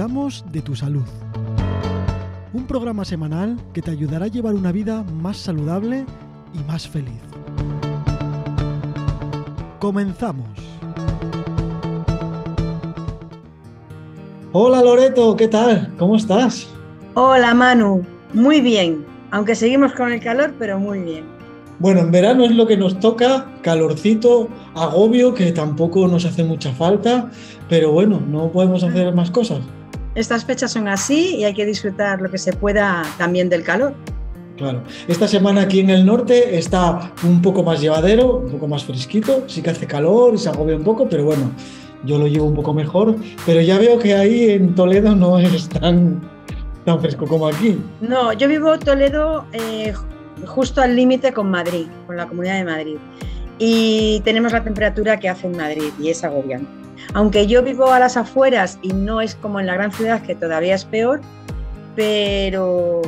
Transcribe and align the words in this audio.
cuidamos 0.00 0.42
de 0.50 0.62
tu 0.62 0.74
salud. 0.74 1.04
Un 2.54 2.64
programa 2.66 3.04
semanal 3.04 3.58
que 3.74 3.82
te 3.82 3.90
ayudará 3.90 4.24
a 4.24 4.28
llevar 4.28 4.54
una 4.54 4.72
vida 4.72 5.02
más 5.02 5.36
saludable 5.36 6.06
y 6.54 6.66
más 6.66 6.88
feliz. 6.88 7.20
Comenzamos. 9.78 10.48
Hola 14.52 14.80
Loreto, 14.80 15.36
¿qué 15.36 15.48
tal? 15.48 15.92
¿Cómo 15.98 16.16
estás? 16.16 16.66
Hola 17.12 17.52
Manu, 17.52 18.02
muy 18.32 18.62
bien, 18.62 19.04
aunque 19.30 19.54
seguimos 19.54 19.92
con 19.92 20.12
el 20.12 20.20
calor, 20.20 20.54
pero 20.58 20.78
muy 20.78 21.00
bien. 21.00 21.24
Bueno, 21.78 22.00
en 22.00 22.10
verano 22.10 22.46
es 22.46 22.52
lo 22.52 22.66
que 22.66 22.78
nos 22.78 22.98
toca, 23.00 23.48
calorcito, 23.60 24.48
agobio, 24.74 25.34
que 25.34 25.52
tampoco 25.52 26.08
nos 26.08 26.24
hace 26.24 26.42
mucha 26.42 26.72
falta, 26.72 27.30
pero 27.68 27.92
bueno, 27.92 28.18
no 28.26 28.50
podemos 28.50 28.82
hacer 28.82 29.14
más 29.14 29.30
cosas. 29.30 29.60
Estas 30.14 30.44
fechas 30.44 30.72
son 30.72 30.88
así 30.88 31.36
y 31.36 31.44
hay 31.44 31.54
que 31.54 31.64
disfrutar 31.64 32.20
lo 32.20 32.30
que 32.30 32.38
se 32.38 32.52
pueda 32.52 33.02
también 33.16 33.48
del 33.48 33.62
calor. 33.62 33.94
Claro. 34.56 34.82
Esta 35.08 35.26
semana 35.26 35.62
aquí 35.62 35.80
en 35.80 35.88
el 35.88 36.04
norte 36.04 36.58
está 36.58 37.12
un 37.22 37.40
poco 37.40 37.62
más 37.62 37.80
llevadero, 37.80 38.38
un 38.38 38.50
poco 38.50 38.68
más 38.68 38.84
fresquito, 38.84 39.44
sí 39.46 39.62
que 39.62 39.70
hace 39.70 39.86
calor 39.86 40.34
y 40.34 40.38
se 40.38 40.50
agobia 40.50 40.76
un 40.76 40.84
poco, 40.84 41.08
pero 41.08 41.24
bueno, 41.24 41.50
yo 42.04 42.18
lo 42.18 42.26
llevo 42.26 42.46
un 42.46 42.54
poco 42.54 42.74
mejor, 42.74 43.16
pero 43.46 43.62
ya 43.62 43.78
veo 43.78 43.98
que 43.98 44.14
ahí 44.14 44.50
en 44.50 44.74
Toledo 44.74 45.14
no 45.14 45.38
es 45.38 45.68
tan, 45.68 46.20
tan 46.84 47.00
fresco 47.00 47.26
como 47.26 47.46
aquí. 47.46 47.80
No, 48.02 48.34
yo 48.34 48.48
vivo 48.48 48.78
Toledo 48.78 49.46
eh, 49.52 49.94
justo 50.46 50.82
al 50.82 50.94
límite 50.94 51.32
con 51.32 51.50
Madrid, 51.50 51.86
con 52.06 52.16
la 52.16 52.26
Comunidad 52.26 52.56
de 52.56 52.64
Madrid. 52.64 52.96
Y 53.62 54.20
tenemos 54.24 54.52
la 54.52 54.64
temperatura 54.64 55.20
que 55.20 55.28
hace 55.28 55.46
en 55.46 55.56
Madrid 55.58 55.92
y 56.00 56.08
es 56.08 56.24
agobiante. 56.24 56.66
Aunque 57.12 57.46
yo 57.46 57.62
vivo 57.62 57.92
a 57.92 57.98
las 57.98 58.16
afueras 58.16 58.78
y 58.80 58.88
no 58.88 59.20
es 59.20 59.34
como 59.34 59.60
en 59.60 59.66
la 59.66 59.74
gran 59.74 59.92
ciudad, 59.92 60.22
que 60.22 60.34
todavía 60.34 60.74
es 60.74 60.86
peor, 60.86 61.20
pero 61.94 63.02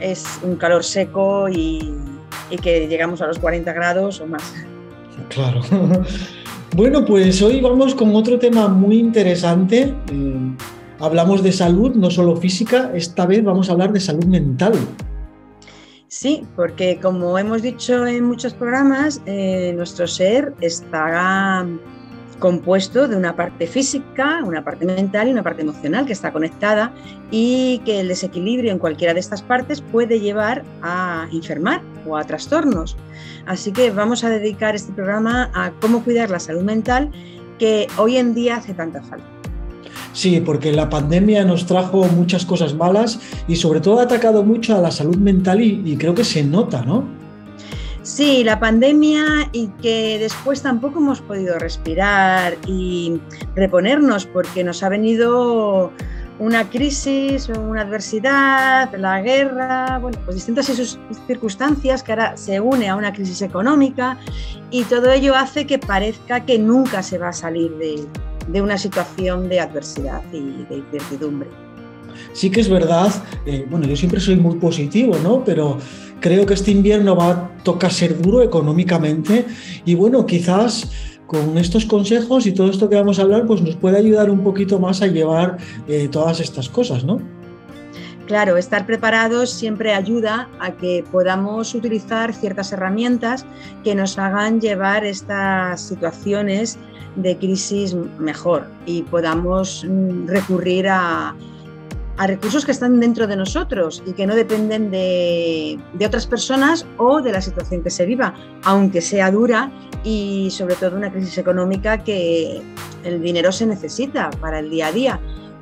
es 0.00 0.24
un 0.42 0.56
calor 0.56 0.82
seco 0.82 1.48
y, 1.48 1.94
que 2.60 2.88
llegamos 2.88 3.22
a 3.22 3.28
los 3.28 3.38
40 3.38 3.72
grados 3.72 4.20
o 4.20 4.26
más. 4.26 4.42
Claro. 5.28 5.62
Bueno, 6.76 7.02
pues 7.02 7.40
hoy 7.40 7.62
vamos 7.62 7.94
con 7.94 8.14
otro 8.14 8.38
tema 8.38 8.68
muy 8.68 8.98
interesante. 8.98 9.94
Eh, 10.12 10.56
hablamos 11.00 11.42
de 11.42 11.50
salud, 11.50 11.94
no 11.94 12.10
solo 12.10 12.36
física, 12.36 12.92
esta 12.94 13.24
vez 13.24 13.42
vamos 13.42 13.70
a 13.70 13.72
hablar 13.72 13.90
de 13.90 14.00
salud 14.00 14.26
mental. 14.26 14.74
Sí, 16.08 16.46
porque 16.56 16.98
como 17.00 17.38
hemos 17.38 17.60
dicho 17.60 18.06
en 18.06 18.24
muchos 18.24 18.54
programas, 18.54 19.20
eh, 19.26 19.74
nuestro 19.76 20.06
ser 20.06 20.54
está 20.62 21.66
compuesto 22.38 23.08
de 23.08 23.16
una 23.16 23.36
parte 23.36 23.66
física, 23.66 24.42
una 24.44 24.64
parte 24.64 24.86
mental 24.86 25.28
y 25.28 25.32
una 25.32 25.42
parte 25.42 25.62
emocional 25.62 26.06
que 26.06 26.12
está 26.14 26.32
conectada 26.32 26.94
y 27.30 27.80
que 27.84 28.00
el 28.00 28.08
desequilibrio 28.08 28.72
en 28.72 28.78
cualquiera 28.78 29.12
de 29.12 29.20
estas 29.20 29.42
partes 29.42 29.82
puede 29.82 30.20
llevar 30.20 30.64
a 30.82 31.28
enfermar 31.30 31.82
o 32.06 32.16
a 32.16 32.24
trastornos. 32.24 32.96
Así 33.46 33.72
que 33.72 33.90
vamos 33.90 34.24
a 34.24 34.30
dedicar 34.30 34.74
este 34.74 34.92
programa 34.92 35.50
a 35.54 35.72
cómo 35.80 36.02
cuidar 36.04 36.30
la 36.30 36.40
salud 36.40 36.62
mental 36.62 37.10
que 37.58 37.86
hoy 37.98 38.16
en 38.16 38.34
día 38.34 38.56
hace 38.56 38.72
tanta 38.72 39.02
falta. 39.02 39.37
Sí, 40.18 40.42
porque 40.44 40.72
la 40.72 40.90
pandemia 40.90 41.44
nos 41.44 41.64
trajo 41.64 42.04
muchas 42.08 42.44
cosas 42.44 42.74
malas 42.74 43.20
y 43.46 43.54
sobre 43.54 43.78
todo 43.78 44.00
ha 44.00 44.02
atacado 44.02 44.42
mucho 44.42 44.76
a 44.76 44.80
la 44.80 44.90
salud 44.90 45.16
mental 45.16 45.60
y, 45.60 45.96
creo 45.96 46.12
que 46.12 46.24
se 46.24 46.42
nota, 46.42 46.82
¿no? 46.82 47.04
Sí, 48.02 48.42
la 48.42 48.58
pandemia 48.58 49.48
y 49.52 49.68
que 49.80 50.18
después 50.18 50.60
tampoco 50.60 50.98
hemos 50.98 51.20
podido 51.20 51.56
respirar 51.60 52.56
y 52.66 53.20
reponernos 53.54 54.26
porque 54.26 54.64
nos 54.64 54.82
ha 54.82 54.88
venido 54.88 55.92
una 56.40 56.68
crisis, 56.68 57.48
una 57.50 57.82
adversidad, 57.82 58.92
la 58.96 59.22
guerra, 59.22 60.00
bueno, 60.00 60.18
pues 60.24 60.34
distintas 60.34 60.66
circunstancias 61.28 62.02
que 62.02 62.10
ahora 62.10 62.36
se 62.36 62.58
une 62.58 62.88
a 62.88 62.96
una 62.96 63.12
crisis 63.12 63.40
económica 63.42 64.18
y 64.72 64.82
todo 64.82 65.12
ello 65.12 65.36
hace 65.36 65.64
que 65.64 65.78
parezca 65.78 66.44
que 66.44 66.58
nunca 66.58 67.04
se 67.04 67.18
va 67.18 67.28
a 67.28 67.32
salir 67.32 67.70
de, 67.78 68.04
de 68.48 68.62
una 68.62 68.78
situación 68.78 69.48
de 69.48 69.60
adversidad 69.60 70.22
y 70.32 70.64
de 70.64 70.78
incertidumbre. 70.78 71.48
Sí 72.32 72.50
que 72.50 72.60
es 72.60 72.68
verdad, 72.68 73.12
eh, 73.46 73.66
bueno, 73.70 73.86
yo 73.86 73.96
siempre 73.96 74.20
soy 74.20 74.36
muy 74.36 74.56
positivo, 74.56 75.16
¿no? 75.22 75.44
Pero 75.44 75.78
creo 76.20 76.46
que 76.46 76.54
este 76.54 76.70
invierno 76.70 77.14
va 77.14 77.30
a 77.30 77.62
tocar 77.62 77.92
ser 77.92 78.20
duro 78.20 78.42
económicamente 78.42 79.44
y 79.84 79.94
bueno, 79.94 80.26
quizás 80.26 80.90
con 81.26 81.58
estos 81.58 81.84
consejos 81.84 82.46
y 82.46 82.52
todo 82.52 82.70
esto 82.70 82.88
que 82.88 82.96
vamos 82.96 83.18
a 83.18 83.22
hablar, 83.22 83.46
pues 83.46 83.60
nos 83.60 83.76
puede 83.76 83.98
ayudar 83.98 84.30
un 84.30 84.42
poquito 84.42 84.78
más 84.78 85.02
a 85.02 85.06
llevar 85.06 85.58
eh, 85.86 86.08
todas 86.10 86.40
estas 86.40 86.68
cosas, 86.68 87.04
¿no? 87.04 87.20
Claro, 88.28 88.58
estar 88.58 88.84
preparados 88.84 89.48
siempre 89.48 89.94
ayuda 89.94 90.50
a 90.60 90.72
que 90.72 91.02
podamos 91.10 91.74
utilizar 91.74 92.34
ciertas 92.34 92.70
herramientas 92.72 93.46
que 93.82 93.94
nos 93.94 94.18
hagan 94.18 94.60
llevar 94.60 95.06
estas 95.06 95.80
situaciones 95.80 96.78
de 97.16 97.38
crisis 97.38 97.94
mejor 98.18 98.66
y 98.84 99.00
podamos 99.04 99.82
mm, 99.88 100.26
recurrir 100.26 100.88
a, 100.90 101.34
recursos 102.18 102.66
que 102.66 102.72
están 102.72 103.00
dentro 103.00 103.26
de 103.26 103.36
nosotros 103.36 104.02
y 104.04 104.12
que 104.12 104.26
no 104.26 104.34
dependen 104.34 104.90
de, 104.90 105.78
otras 106.04 106.26
personas 106.26 106.84
o 106.98 107.22
de 107.22 107.32
la 107.32 107.40
situación 107.40 107.82
que 107.82 107.88
se 107.88 108.04
viva, 108.04 108.34
aunque 108.64 109.00
sea 109.00 109.30
dura 109.30 109.70
y 110.04 110.50
sobre 110.50 110.74
todo 110.74 110.96
una 110.96 111.10
crisis 111.10 111.38
económica 111.38 112.04
que 112.04 112.60
el 113.04 113.22
dinero 113.22 113.52
se 113.52 113.64
necesita 113.64 114.28
para 114.42 114.58
el 114.58 114.68
día 114.68 114.88
a 114.88 114.92
día, 114.92 115.20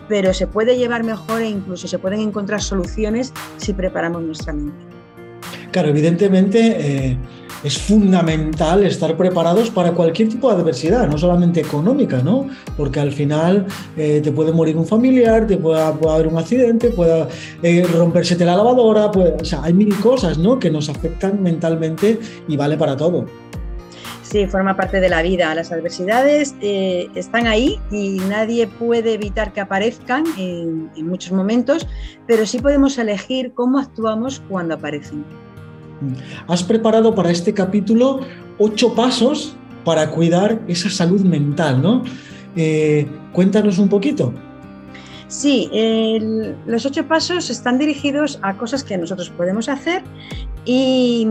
pero 0.08 0.32
se 0.34 0.46
puede 0.46 0.76
llevar 0.76 1.04
mejor 1.04 1.42
e 1.42 1.48
incluso 1.48 1.88
se 1.88 1.98
pueden 1.98 2.20
encontrar 2.20 2.62
soluciones 2.62 3.32
si 3.56 3.72
preparamos 3.72 4.22
nuestra 4.22 4.52
mente. 4.52 4.84
Claro, 5.70 5.88
evidentemente... 5.88 6.76
Eh, 6.78 7.18
es 7.64 7.78
fundamental 7.78 8.84
estar 8.84 9.16
preparados 9.16 9.70
para 9.70 9.92
cualquier 9.92 10.28
tipo 10.28 10.48
de 10.48 10.60
adversidad, 10.60 11.08
no 11.08 11.18
solamente 11.18 11.60
económica, 11.60 12.22
¿no? 12.22 12.48
Porque 12.76 13.00
al 13.00 13.10
final 13.10 13.66
eh, 13.96 14.20
te 14.22 14.30
puede 14.30 14.52
morir 14.52 14.76
un 14.76 14.86
familiar, 14.86 15.46
te 15.46 15.56
puede, 15.56 15.80
haber 15.80 16.28
un 16.28 16.38
accidente, 16.38 16.90
puede 16.90 17.26
eh, 17.62 17.84
romperse 17.92 18.36
la 18.44 18.56
lavadora, 18.56 19.06
o 19.06 19.44
sea, 19.44 19.64
hay 19.64 19.72
mil 19.72 19.94
cosas, 19.98 20.38
¿no? 20.38 20.58
Que 20.58 20.70
nos 20.70 20.88
afectan 20.88 21.42
mentalmente 21.42 22.20
y 22.46 22.56
vale 22.56 22.76
para 22.76 22.96
todo. 22.96 23.26
Sí, 24.30 24.44
forma 24.46 24.76
parte 24.76 24.98
de 24.98 25.08
la 25.08 25.22
vida. 25.22 25.54
Las 25.54 25.70
adversidades 25.70 26.56
eh, 26.60 27.08
están 27.14 27.46
ahí 27.46 27.78
y 27.92 28.18
nadie 28.28 28.66
puede 28.66 29.14
evitar 29.14 29.52
que 29.52 29.60
aparezcan 29.60 30.24
en 30.36 30.90
muchos 31.06 31.30
momentos, 31.30 31.86
pero 32.26 32.44
sí 32.44 32.58
podemos 32.58 32.98
elegir 32.98 33.52
cómo 33.54 33.78
actuamos 33.78 34.42
cuando 34.48 34.74
aparecen. 34.74 35.24
Has 36.48 36.64
preparado 36.64 37.14
para 37.14 37.30
este 37.30 37.54
capítulo 37.54 38.20
ocho 38.58 38.94
pasos 38.96 39.56
para 39.84 40.10
cuidar 40.10 40.60
esa 40.66 40.90
salud 40.90 41.20
mental, 41.20 41.80
¿no? 41.80 42.02
Eh, 42.56 43.06
cuéntanos 43.32 43.78
un 43.78 43.88
poquito. 43.88 44.34
Sí, 45.28 45.70
los 46.66 46.84
ocho 46.84 47.06
pasos 47.06 47.48
están 47.50 47.78
dirigidos 47.78 48.40
a 48.42 48.56
cosas 48.56 48.82
que 48.82 48.96
nosotros 48.98 49.30
podemos 49.30 49.68
hacer 49.68 50.02
y, 50.64 51.28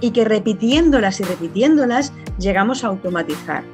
y 0.00 0.10
que 0.10 0.24
repitiéndolas 0.24 1.20
y 1.20 1.24
repitiéndolas 1.24 2.12
llegamos 2.38 2.84
a 2.84 2.88
automatizar. 2.88 3.64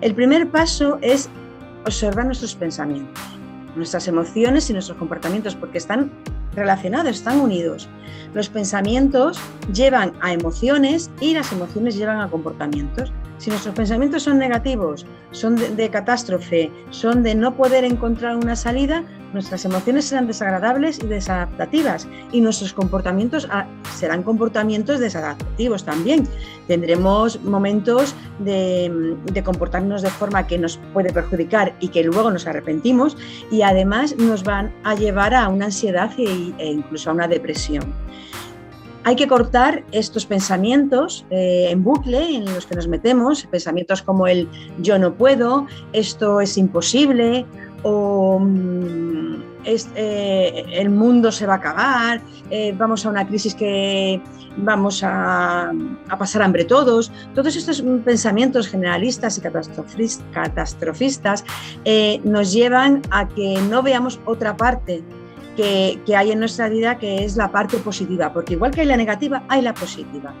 El 0.00 0.14
primer 0.14 0.50
paso 0.50 0.98
es 1.02 1.28
observar 1.84 2.26
nuestros 2.26 2.54
pensamientos, 2.54 3.22
nuestras 3.76 4.08
emociones 4.08 4.70
y 4.70 4.72
nuestros 4.72 4.98
comportamientos, 4.98 5.54
porque 5.54 5.78
están 5.78 6.10
relacionados, 6.54 7.16
están 7.16 7.40
unidos. 7.40 7.88
Los 8.34 8.48
pensamientos 8.48 9.38
llevan 9.72 10.12
a 10.20 10.32
emociones 10.32 11.10
y 11.20 11.34
las 11.34 11.52
emociones 11.52 11.96
llevan 11.96 12.20
a 12.20 12.28
comportamientos. 12.28 13.12
Si 13.40 13.48
nuestros 13.48 13.74
pensamientos 13.74 14.24
son 14.24 14.36
negativos, 14.36 15.06
son 15.30 15.56
de, 15.56 15.88
catástrofe, 15.88 16.70
son 16.90 17.22
de 17.22 17.34
no 17.34 17.56
poder 17.56 17.84
encontrar 17.84 18.36
una 18.36 18.54
salida, 18.54 19.02
nuestras 19.32 19.64
emociones 19.64 20.04
serán 20.04 20.26
desagradables 20.26 20.98
y 21.02 21.06
desadaptativas 21.06 22.06
y 22.32 22.42
nuestros 22.42 22.74
comportamientos 22.74 23.48
ah, 23.50 23.66
serán 23.96 24.24
comportamientos 24.24 25.00
desadaptativos 25.00 25.86
también. 25.86 26.28
Tendremos 26.68 27.42
momentos 27.42 28.14
de, 28.40 29.16
comportarnos 29.42 30.02
de 30.02 30.10
forma 30.10 30.46
que 30.46 30.58
nos 30.58 30.78
puede 30.92 31.10
perjudicar 31.10 31.74
y 31.80 31.88
que 31.88 32.04
luego 32.04 32.30
nos 32.30 32.46
arrepentimos 32.46 33.16
y 33.50 33.62
además 33.62 34.14
nos 34.18 34.44
van 34.44 34.70
a 34.84 34.94
llevar 34.94 35.32
a 35.32 35.48
una 35.48 35.66
ansiedad 35.66 36.10
e 36.18 36.66
incluso 36.66 37.08
a 37.08 37.14
una 37.14 37.26
depresión. 37.26 37.90
Hay 39.02 39.16
que 39.16 39.26
cortar 39.26 39.82
estos 39.92 40.26
pensamientos 40.26 41.24
eh, 41.30 41.68
en 41.70 41.82
bucle 41.82 42.36
en 42.36 42.44
los 42.44 42.66
que 42.66 42.74
nos 42.74 42.86
metemos, 42.86 43.44
pensamientos 43.46 44.02
como 44.02 44.26
el 44.26 44.46
yo 44.78 44.98
no 44.98 45.14
puedo, 45.14 45.66
esto 45.94 46.40
es 46.40 46.58
imposible 46.58 47.46
o, 47.82 48.38
mm, 48.38 49.42
eh, 49.64 50.64
el 50.72 50.90
mundo 50.90 51.32
se 51.32 51.46
va 51.46 51.54
a 51.54 51.56
acabar, 51.56 52.20
eh, 52.50 52.74
vamos 52.76 53.06
a 53.06 53.10
una 53.10 53.26
crisis 53.26 53.54
que 53.54 54.20
vamos 54.58 55.02
a, 55.02 55.72
pasar 56.18 56.42
hambre 56.42 56.64
todos. 56.64 57.10
Todos 57.34 57.56
estos 57.56 57.82
pensamientos 58.04 58.68
generalistas 58.68 59.38
y 59.38 59.40
catastrofistas 60.32 61.44
nos 62.24 62.52
llevan 62.52 63.00
a 63.10 63.28
que 63.28 63.58
no 63.70 63.82
veamos 63.82 64.20
otra 64.26 64.56
parte 64.56 65.02
que, 65.60 66.16
hay 66.16 66.32
en 66.32 66.38
nuestra 66.38 66.68
vida 66.68 66.98
que 66.98 67.24
es 67.24 67.36
la 67.36 67.50
parte 67.50 67.76
positiva, 67.78 68.32
porque 68.32 68.54
igual 68.54 68.70
que 68.70 68.80
hay 68.80 68.86
la 68.86 68.96
negativa, 68.96 69.44
hay 69.48 69.62
la 69.62 69.74
positiva. 69.74 70.32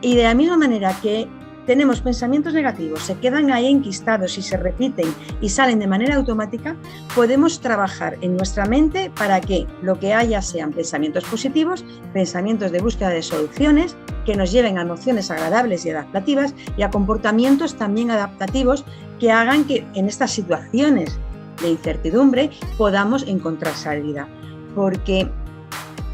Y 0.00 0.16
de 0.16 0.24
la 0.24 0.34
misma 0.34 0.56
manera 0.56 0.96
que 1.02 1.28
tenemos 1.66 2.00
pensamientos 2.00 2.52
negativos, 2.52 3.02
se 3.02 3.18
quedan 3.18 3.50
ahí 3.50 3.66
enquistados 3.66 4.38
y 4.38 4.42
se 4.42 4.56
repiten 4.56 5.12
y 5.40 5.48
salen 5.48 5.80
de 5.80 5.88
manera 5.88 6.14
automática, 6.14 6.76
podemos 7.14 7.60
trabajar 7.60 8.16
en 8.20 8.36
nuestra 8.36 8.66
mente 8.66 9.10
para 9.16 9.40
que 9.40 9.66
lo 9.82 9.98
que 9.98 10.14
haya 10.14 10.42
sean 10.42 10.72
pensamientos 10.72 11.24
positivos, 11.24 11.84
pensamientos 12.12 12.70
de 12.70 12.80
búsqueda 12.80 13.10
de 13.10 13.22
soluciones 13.22 13.96
que 14.24 14.36
nos 14.36 14.52
lleven 14.52 14.78
a 14.78 14.82
emociones 14.82 15.30
agradables 15.30 15.84
y 15.86 15.90
adaptativas 15.90 16.54
y 16.76 16.82
a 16.82 16.90
comportamientos 16.90 17.74
también 17.74 18.12
adaptativos 18.12 18.84
que 19.18 19.32
hagan 19.32 19.64
que 19.64 19.84
en 19.94 20.06
estas 20.06 20.30
situaciones 20.30 21.18
de 21.60 21.70
incertidumbre 21.70 22.50
podamos 22.78 23.24
encontrar 23.26 23.74
salida. 23.74 24.28
Porque 24.76 25.28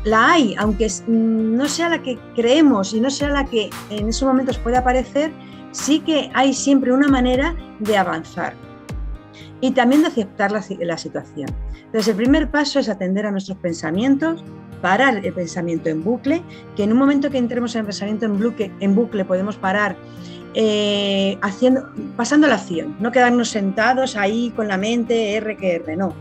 la 0.05 0.33
hay, 0.33 0.55
aunque 0.59 0.89
no 1.07 1.69
sea 1.69 1.91
la 1.91 2.03
que 2.03 2.19
creemos 2.35 2.95
y 2.95 3.01
no 3.01 3.11
sea 3.11 3.29
la 3.29 3.45
que 3.45 3.69
en 3.91 4.09
esos 4.09 4.27
momentos 4.27 4.59
puede 4.59 4.79
aparecer, 4.79 5.31
sí 5.73 6.01
que 6.01 6.31
hay 6.35 6.55
siempre 6.55 6.93
una 6.93 7.09
manera 7.09 7.55
de 7.79 7.97
avanzar 7.97 8.55
y 9.61 9.71
también 9.73 10.03
de 10.03 10.09
aceptar 10.09 10.51
la, 10.51 10.63
situación. 10.99 11.49
Entonces, 11.77 12.09
el 12.09 12.17
primer 12.17 12.51
paso 12.51 12.81
es 12.81 12.89
atender 12.89 13.27
a 13.27 13.31
nuestros 13.31 13.59
pensamientos, 13.59 14.43
parar 14.81 15.25
el 15.25 15.33
pensamiento 15.33 15.89
en 15.89 16.03
bucle, 16.03 16.43
que 16.75 16.83
en 16.83 16.93
un 16.93 16.99
momento 16.99 17.31
que 17.31 17.39
entremos 17.39 17.75
en 17.75 17.81
el 17.81 17.87
pensamiento 17.87 18.27
en 18.27 18.41
bucle, 18.41 18.73
en 18.81 18.95
bucle 18.97 19.25
podemos 19.25 19.57
parar 19.57 19.97
eh, 20.55 21.39
haciendo, 21.43 21.89
pasando 22.17 22.49
la 22.49 22.57
acción, 22.57 22.97
no 22.99 23.13
quedarnos 23.13 23.51
sentados 23.51 24.17
ahí 24.17 24.51
con 24.57 24.67
la 24.67 24.77
mente 24.77 25.37
R 25.37 25.57
que 25.57 25.77
R, 25.77 25.97
no 25.97 26.13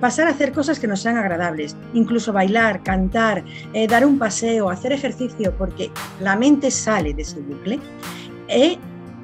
pasar 0.00 0.26
a 0.26 0.30
hacer 0.30 0.52
cosas 0.52 0.78
que 0.78 0.86
nos 0.86 1.00
sean 1.00 1.16
agradables, 1.16 1.76
incluso 1.94 2.32
bailar, 2.32 2.82
cantar, 2.82 3.44
eh, 3.72 3.86
dar 3.86 4.04
un 4.06 4.18
paseo, 4.18 4.70
hacer 4.70 4.92
ejercicio, 4.92 5.54
porque 5.56 5.90
la 6.20 6.36
mente 6.36 6.70
sale 6.70 7.14
de 7.14 7.22
ese 7.22 7.40
bucle, 7.40 7.78
e 8.48 8.78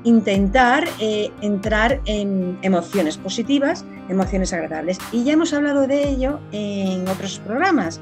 intentar 0.05 0.85
eh, 1.01 1.31
entrar 1.41 2.01
en 2.05 2.59
emociones 2.63 3.17
positivas, 3.17 3.85
emociones 4.09 4.53
agradables. 4.53 4.99
Y 5.11 5.25
ya 5.25 5.33
hemos 5.33 5.53
hablado 5.53 5.87
de 5.87 6.09
ello 6.09 6.39
en 6.53 7.09
otros 7.09 7.41
programas, 7.41 8.01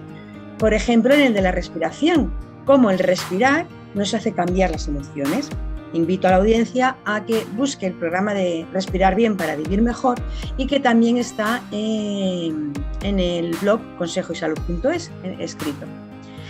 por 0.58 0.74
ejemplo 0.74 1.14
en 1.14 1.20
el 1.20 1.34
de 1.34 1.40
la 1.40 1.50
respiración, 1.50 2.32
cómo 2.66 2.90
el 2.90 2.98
respirar 2.98 3.66
nos 3.94 4.12
hace 4.12 4.32
cambiar 4.32 4.70
las 4.70 4.86
emociones 4.88 5.48
invito 5.94 6.28
a 6.28 6.32
la 6.32 6.36
audiencia 6.36 6.96
a 7.04 7.24
que 7.24 7.46
busque 7.56 7.86
el 7.86 7.94
programa 7.94 8.34
de 8.34 8.66
Respirar 8.72 9.14
Bien 9.14 9.36
para 9.36 9.56
Vivir 9.56 9.80
Mejor 9.80 10.20
y 10.56 10.66
que 10.66 10.80
también 10.80 11.16
está 11.16 11.62
en, 11.72 12.72
el 13.02 13.56
blog 13.62 13.80
consejoysalud.es 13.98 15.10
escrito. 15.38 15.86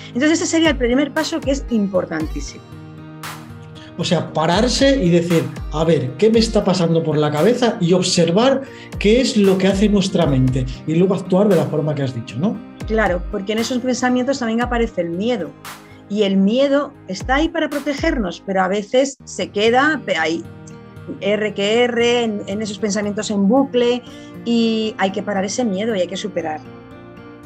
Entonces 0.08 0.40
ese 0.40 0.46
sería 0.46 0.70
el 0.70 0.76
primer 0.76 1.12
paso 1.12 1.40
que 1.40 1.50
es 1.50 1.64
importantísimo. 1.70 2.62
O 3.96 4.02
sea, 4.02 4.32
pararse 4.32 5.04
y 5.04 5.08
decir, 5.08 5.44
a 5.72 5.84
ver, 5.84 6.10
¿qué 6.18 6.28
me 6.28 6.40
está 6.40 6.64
pasando 6.64 7.04
por 7.04 7.16
la 7.16 7.30
cabeza? 7.30 7.76
Y 7.80 7.92
observar 7.92 8.62
qué 8.98 9.20
es 9.20 9.36
lo 9.36 9.56
que 9.56 9.68
hace 9.68 9.88
nuestra 9.88 10.26
mente 10.26 10.66
y 10.86 10.96
luego 10.96 11.14
actuar 11.14 11.48
de 11.48 11.54
la 11.56 11.64
forma 11.66 11.94
que 11.94 12.02
has 12.02 12.14
dicho, 12.14 12.36
¿no? 12.36 12.56
Claro, 12.88 13.22
porque 13.30 13.52
en 13.52 13.58
esos 13.58 13.78
pensamientos 13.78 14.40
también 14.40 14.62
aparece 14.62 15.02
el 15.02 15.10
miedo. 15.10 15.50
Y 16.08 16.22
el 16.22 16.36
miedo 16.36 16.92
está 17.08 17.36
ahí 17.36 17.48
para 17.48 17.68
protegernos, 17.68 18.42
pero 18.46 18.62
a 18.62 18.68
veces 18.68 19.16
se 19.24 19.50
queda 19.50 20.00
ahí, 20.18 20.42
R 21.20 21.54
que 21.54 21.84
R, 21.84 22.24
en, 22.24 22.62
esos 22.62 22.78
pensamientos 22.78 23.30
en 23.30 23.48
bucle, 23.48 24.02
y 24.44 24.94
hay 24.98 25.12
que 25.12 25.22
parar 25.22 25.44
ese 25.44 25.64
miedo 25.64 25.94
y 25.94 26.00
hay 26.00 26.06
que 26.06 26.16
superar. 26.16 26.60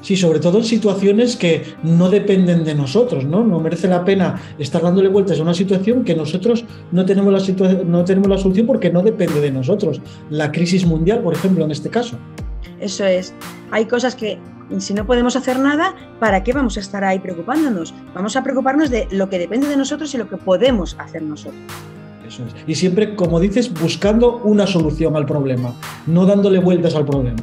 Sí, 0.00 0.16
sobre 0.16 0.38
todo 0.38 0.58
en 0.58 0.64
situaciones 0.64 1.37
que 1.37 1.64
no 1.82 2.08
dependen 2.08 2.64
de 2.64 2.75
nosotros, 2.75 3.25
¿no? 3.25 3.43
No 3.43 3.58
merece 3.58 3.88
la 3.88 4.05
pena 4.05 4.40
estar 4.58 4.81
dándole 4.81 5.08
vueltas 5.08 5.40
a 5.40 5.43
una 5.43 5.55
situación 5.55 6.05
que 6.05 6.14
nosotros 6.14 6.64
no 6.93 7.05
tenemos 7.05 7.32
la, 7.32 7.84
no 7.84 8.05
tenemos 8.05 8.28
la 8.28 8.38
solución 8.38 8.66
porque 8.66 8.90
no 8.90 9.02
depende 9.02 9.40
de 9.40 9.50
nosotros. 9.50 10.00
La 10.31 10.52
crisis 10.52 10.87
mundial, 10.87 11.20
por 11.20 11.34
ejemplo, 11.34 11.64
en 11.64 11.72
este 11.72 11.90
caso. 11.90 12.16
Eso 12.81 13.05
es. 13.05 13.34
Hay 13.72 13.87
cosas 13.87 14.14
que 14.14 14.38
si 14.79 14.94
no 14.94 15.06
podemos 15.06 15.37
hacer 15.37 15.59
nada, 15.59 15.94
¿para 16.20 16.43
qué 16.44 16.53
vamos 16.53 16.76
a 16.76 16.81
estar 16.81 17.05
ahí 17.05 17.19
preocupándonos? 17.19 17.94
Vamos 18.15 18.37
a 18.37 18.43
preocuparnos 18.43 18.91
de 18.91 19.09
lo 19.11 19.29
que 19.29 19.38
depende 19.38 19.67
de 19.69 19.76
nosotros 19.76 20.15
y 20.15 20.19
lo 20.19 20.29
que 20.29 20.37
podemos 20.37 20.97
hacer 20.99 21.23
nosotros. 21.23 21.61
Eso 22.26 22.44
es. 22.44 22.55
Y 22.67 22.75
siempre, 22.75 23.17
como 23.17 23.41
dices, 23.41 23.73
buscando 23.73 24.37
una 24.38 24.67
solución 24.67 25.17
al 25.17 25.26
problema, 25.26 25.73
no 26.06 26.26
dándole 26.26 26.59
vueltas 26.59 26.94
al 26.94 27.06
problema. 27.06 27.38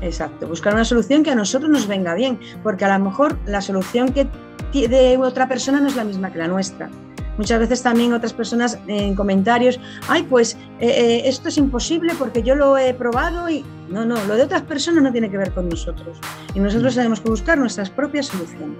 Exacto, 0.00 0.46
buscar 0.46 0.74
una 0.74 0.84
solución 0.84 1.22
que 1.22 1.30
a 1.30 1.34
nosotros 1.34 1.70
nos 1.70 1.88
venga 1.88 2.14
bien, 2.14 2.38
porque 2.62 2.84
a 2.84 2.98
lo 2.98 3.04
mejor 3.04 3.36
la 3.46 3.60
solución 3.60 4.12
que 4.12 4.28
de 4.72 5.16
otra 5.16 5.48
persona 5.48 5.80
no 5.80 5.88
es 5.88 5.96
la 5.96 6.04
misma 6.04 6.30
que 6.30 6.38
la 6.38 6.48
nuestra. 6.48 6.90
Muchas 7.38 7.60
veces 7.60 7.82
también 7.82 8.12
otras 8.12 8.32
personas 8.32 8.78
en 8.86 9.14
comentarios, 9.14 9.78
ay, 10.08 10.22
pues 10.22 10.56
eh, 10.80 10.86
eh, 10.88 11.22
esto 11.26 11.48
es 11.48 11.58
imposible 11.58 12.14
porque 12.18 12.42
yo 12.42 12.54
lo 12.54 12.78
he 12.78 12.94
probado 12.94 13.48
y 13.50 13.64
no, 13.90 14.06
no, 14.06 14.22
lo 14.24 14.36
de 14.36 14.42
otras 14.42 14.62
personas 14.62 15.02
no 15.02 15.12
tiene 15.12 15.30
que 15.30 15.36
ver 15.36 15.52
con 15.52 15.68
nosotros. 15.68 16.18
Y 16.54 16.60
nosotros 16.60 16.94
mm. 16.94 16.96
tenemos 16.96 17.20
que 17.20 17.28
buscar 17.28 17.58
nuestras 17.58 17.90
propias 17.90 18.26
soluciones. 18.26 18.78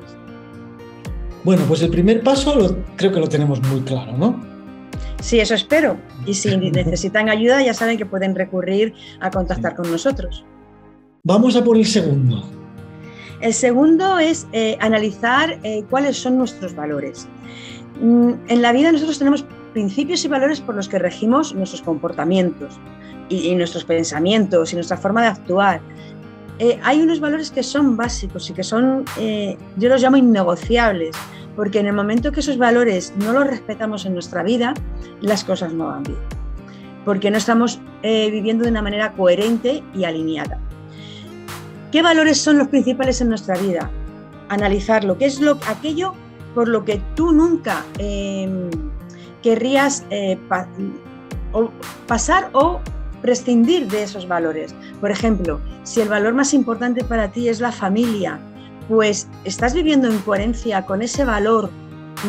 Bueno, 1.44 1.62
pues 1.68 1.82
el 1.82 1.90
primer 1.90 2.22
paso 2.22 2.76
creo 2.96 3.12
que 3.12 3.20
lo 3.20 3.28
tenemos 3.28 3.60
muy 3.68 3.80
claro, 3.82 4.16
¿no? 4.16 4.42
Sí, 5.20 5.38
eso 5.38 5.54
espero. 5.54 5.98
Y 6.24 6.34
si 6.34 6.56
necesitan 6.70 7.28
ayuda, 7.28 7.62
ya 7.62 7.74
saben 7.74 7.98
que 7.98 8.06
pueden 8.06 8.34
recurrir 8.34 8.94
a 9.20 9.30
contactar 9.30 9.76
con 9.76 9.90
nosotros. 9.90 10.44
Vamos 11.24 11.56
a 11.56 11.62
por 11.62 11.76
el 11.76 11.86
segundo. 11.86 12.42
El 13.40 13.52
segundo 13.52 14.18
es 14.18 14.46
eh, 14.52 14.78
analizar 14.80 15.60
cuáles 15.90 16.16
son 16.16 16.38
nuestros 16.38 16.74
valores. 16.74 17.28
Mm, 18.00 18.32
en 18.48 18.62
la 18.62 18.72
vida 18.72 18.92
nosotros 18.92 19.18
tenemos 19.18 19.44
principios 19.72 20.24
y 20.24 20.28
valores 20.28 20.60
por 20.60 20.74
los 20.74 20.88
que 20.88 20.98
regimos 20.98 21.54
nuestros 21.54 21.82
comportamientos 21.82 22.78
y, 23.28 23.54
nuestros 23.54 23.84
pensamientos 23.84 24.72
y 24.72 24.76
nuestra 24.76 24.96
forma 24.96 25.22
de 25.22 25.28
actuar. 25.28 25.80
Eh, 26.58 26.78
hay 26.82 27.02
unos 27.02 27.20
valores 27.20 27.50
que 27.50 27.62
son 27.62 27.96
básicos 27.96 28.48
y 28.48 28.54
que 28.54 28.62
son, 28.62 29.04
eh, 29.18 29.58
yo 29.76 29.88
los 29.88 30.00
llamo 30.00 30.16
innegociables, 30.16 31.14
porque 31.54 31.80
en 31.80 31.86
el 31.86 31.92
momento 31.92 32.32
que 32.32 32.40
esos 32.40 32.56
valores 32.56 33.12
no 33.18 33.32
los 33.32 33.46
respetamos 33.46 34.06
en 34.06 34.14
nuestra 34.14 34.42
vida, 34.42 34.72
las 35.20 35.44
cosas 35.44 35.72
no 35.72 35.88
van 35.88 36.04
bien, 36.04 36.18
porque 37.04 37.30
no 37.30 37.36
estamos 37.36 37.80
eh, 38.02 38.30
viviendo 38.30 38.64
de 38.64 38.70
una 38.70 38.82
manera 38.82 39.12
coherente 39.12 39.82
y 39.94 40.04
alineada. 40.04 40.58
¿Qué 41.92 42.02
valores 42.02 42.40
son 42.40 42.58
los 42.58 42.68
principales 42.68 43.20
en 43.20 43.28
nuestra 43.28 43.56
vida? 43.58 43.90
Analizar 44.48 45.04
lo 45.04 45.18
que 45.18 45.26
es 45.26 45.40
lo, 45.40 45.58
aquello 45.66 46.14
por 46.56 46.68
lo 46.68 46.86
que 46.86 47.02
tú 47.14 47.32
nunca 47.32 47.84
em, 47.98 48.70
querrías 49.42 50.06
eh, 50.08 50.38
pasar 52.08 52.48
o 52.54 52.80
prescindir 53.20 53.88
de 53.88 54.04
esos 54.04 54.26
valores. 54.26 54.74
Por 55.02 55.10
ejemplo, 55.10 55.60
si 55.82 56.00
el 56.00 56.08
valor 56.08 56.32
más 56.32 56.54
importante 56.54 57.04
para 57.04 57.30
ti 57.30 57.50
es 57.50 57.60
la 57.60 57.72
familia, 57.72 58.40
pues 58.88 59.28
estás 59.44 59.74
viviendo 59.74 60.08
en 60.08 60.16
coherencia 60.20 60.86
con 60.86 61.02
ese 61.02 61.26
valor 61.26 61.68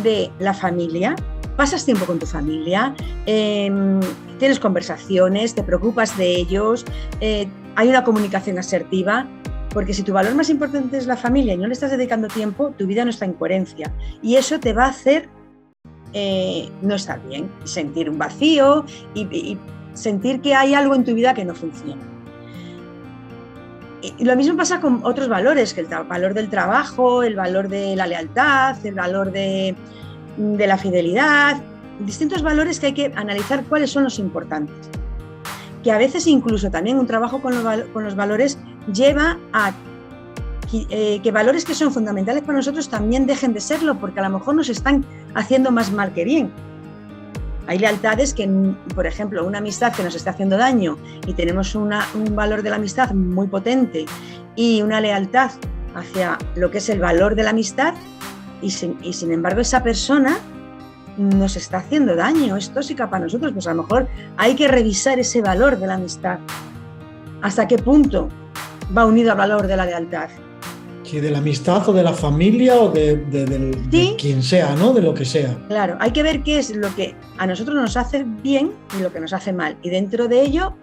de 0.03 0.29
la 0.39 0.53
familia, 0.53 1.15
pasas 1.55 1.86
tiempo 1.86 2.05
con 2.05 2.19
tu 2.19 2.25
familia, 2.25 2.93
em, 3.27 4.01
tienes 4.39 4.60
conversaciones, 4.60 5.55
te 5.55 5.63
preocupas 5.63 6.17
de 6.17 6.36
ellos, 6.36 6.86
eh, 7.22 7.48
hay 7.77 7.88
una 7.88 8.03
comunicación 8.03 8.57
asertiva, 8.57 9.25
porque 9.69 9.93
si 9.93 10.03
tu 10.03 10.13
valor 10.13 10.33
más 10.36 10.50
importante 10.50 10.97
es 10.97 11.07
la 11.07 11.17
familia 11.17 11.53
y 11.53 11.57
no 11.57 11.67
le 11.67 11.74
estás 11.74 11.91
dedicando 11.91 12.27
tiempo, 12.27 12.74
tu 12.77 12.88
vida 12.88 13.03
no 13.03 13.09
está 13.09 13.25
en 13.25 13.33
coherencia. 13.33 13.91
Y 14.21 14.36
eso 14.36 14.59
te 14.59 14.74
va 14.74 14.86
a 14.86 14.89
hacer 14.89 15.29
eh, 16.13 16.69
no 16.81 16.95
estar 16.95 17.21
bien, 17.27 17.51
sentir 17.65 18.09
un 18.09 18.17
vacío 18.17 18.86
y, 19.13 19.57
sentir 19.93 20.41
que 20.41 20.53
hay 20.53 20.75
algo 20.75 20.93
en 20.93 21.03
tu 21.03 21.13
vida 21.13 21.33
que 21.33 21.43
no 21.43 21.55
funciona. 21.55 22.01
Y 24.01 24.24
lo 24.24 24.36
mismo 24.36 24.55
pasa 24.55 24.79
con 24.79 25.03
otros 25.03 25.27
valores, 25.27 25.74
que 25.74 25.81
el 25.81 25.88
valor 25.88 26.36
del 26.36 26.50
trabajo, 26.50 27.24
el 27.24 27.36
valor 27.36 27.67
de 27.67 27.95
la 27.95 28.05
lealtad, 28.05 28.77
el 28.86 28.93
valor 28.93 29.31
de, 29.31 29.75
la 30.38 30.77
fidelidad, 30.77 31.57
distintos 32.00 32.43
valores 32.43 32.79
que 32.79 32.88
hay 32.88 32.93
que 32.93 33.12
analizar 33.15 33.63
cuáles 33.65 33.89
son 33.89 34.03
los 34.03 34.19
importantes. 34.19 34.75
Que 35.83 35.91
a 35.91 35.97
veces 35.97 36.27
incluso 36.27 36.69
también 36.69 37.00
un 37.00 37.07
trabajo 37.07 37.41
con 37.41 37.53
los 38.03 38.15
valores 38.15 38.59
lleva 38.94 39.38
a 39.53 39.74
eh, 40.74 41.22
que 41.24 41.32
valores 41.32 41.63
que 41.63 41.74
son 41.74 41.94
fundamentales 41.94 42.44
para 42.44 42.58
nosotros 42.58 42.89
también 42.89 43.25
dejen 43.25 43.53
de 43.53 43.62
serlo, 43.62 43.98
porque 44.00 44.20
a 44.20 44.24
lo 44.24 44.38
mejor 44.38 44.56
nos 44.56 44.70
están 44.70 45.06
haciendo 45.34 45.72
más 45.72 45.91
mal 45.91 46.13
que 46.13 46.25
bien. 46.25 46.51
Hay 47.67 47.79
lealtades 47.79 48.34
que, 48.34 48.50
por 48.96 49.06
ejemplo, 49.06 49.46
una 49.46 49.60
amistad 49.60 49.94
que 49.94 50.03
nos 50.03 50.15
está 50.15 50.32
haciendo 50.32 50.58
daño 50.58 50.98
y 51.25 51.34
tenemos 51.34 51.75
un 51.75 51.91
valor 52.32 52.63
de 52.63 52.70
la 52.70 52.77
amistad 52.77 53.13
muy 53.13 53.48
potente 53.48 54.06
y 54.56 54.82
una 54.82 55.01
lealtad 55.01 55.51
hacia 55.96 56.38
lo 56.56 56.72
que 56.72 56.77
es 56.77 56.89
el 56.89 57.00
valor 57.00 57.36
de 57.36 57.44
la 57.44 57.50
amistad 57.51 57.94
y 58.62 58.72
sin, 58.72 58.98
y 59.03 59.13
sin 59.13 59.32
embargo 59.32 59.62
esa 59.62 59.84
persona 59.84 60.38
nos 61.17 61.56
está 61.56 61.77
haciendo 61.77 62.15
daño, 62.15 62.56
es 62.56 62.70
tóxica 62.72 63.10
para 63.10 63.24
nosotros, 63.25 63.51
pues 63.51 63.67
a 63.67 63.74
lo 63.74 63.84
mejor 63.84 64.08
hay 64.38 64.56
que 64.56 64.67
revisar 64.67 65.20
ese 65.20 65.41
valor 65.41 65.77
de 65.77 65.88
la 65.88 65.96
amistad. 65.96 66.39
¿Hasta 67.41 67.67
qué 67.67 67.77
punto 67.77 68.29
va 68.96 69.06
unido 69.06 69.32
al 69.32 69.38
valor 69.38 69.67
de 69.67 69.77
la 69.77 69.86
lealtad? 69.86 70.29
Sí, 71.03 71.22
de 71.22 71.32
la 71.32 71.38
amistad 71.38 71.88
o 71.88 71.94
de 71.94 72.03
la 72.03 72.12
familia 72.12 72.75
o 72.75 72.91
de, 72.91 74.15
quien 74.20 74.44
sea, 74.44 74.75
¿no? 74.75 74.94
De 74.94 75.01
lo 75.01 75.13
que 75.13 75.24
sea. 75.24 75.58
Claro, 75.70 75.96
hay 76.01 76.12
que 76.12 76.22
ver 76.22 76.44
qué 76.44 76.60
es 76.60 76.75
lo 76.75 76.94
que 76.96 77.15
a 77.38 77.48
nosotros 77.48 77.77
nos 77.77 77.96
hace 77.96 78.25
bien 78.44 78.74
y 78.98 79.01
lo 79.01 79.13
que 79.13 79.22
nos 79.22 79.32
hace 79.32 79.53
mal. 79.53 79.77
Y 79.84 79.89
dentro 79.89 80.27
de 80.27 80.41
ello, 80.41 80.74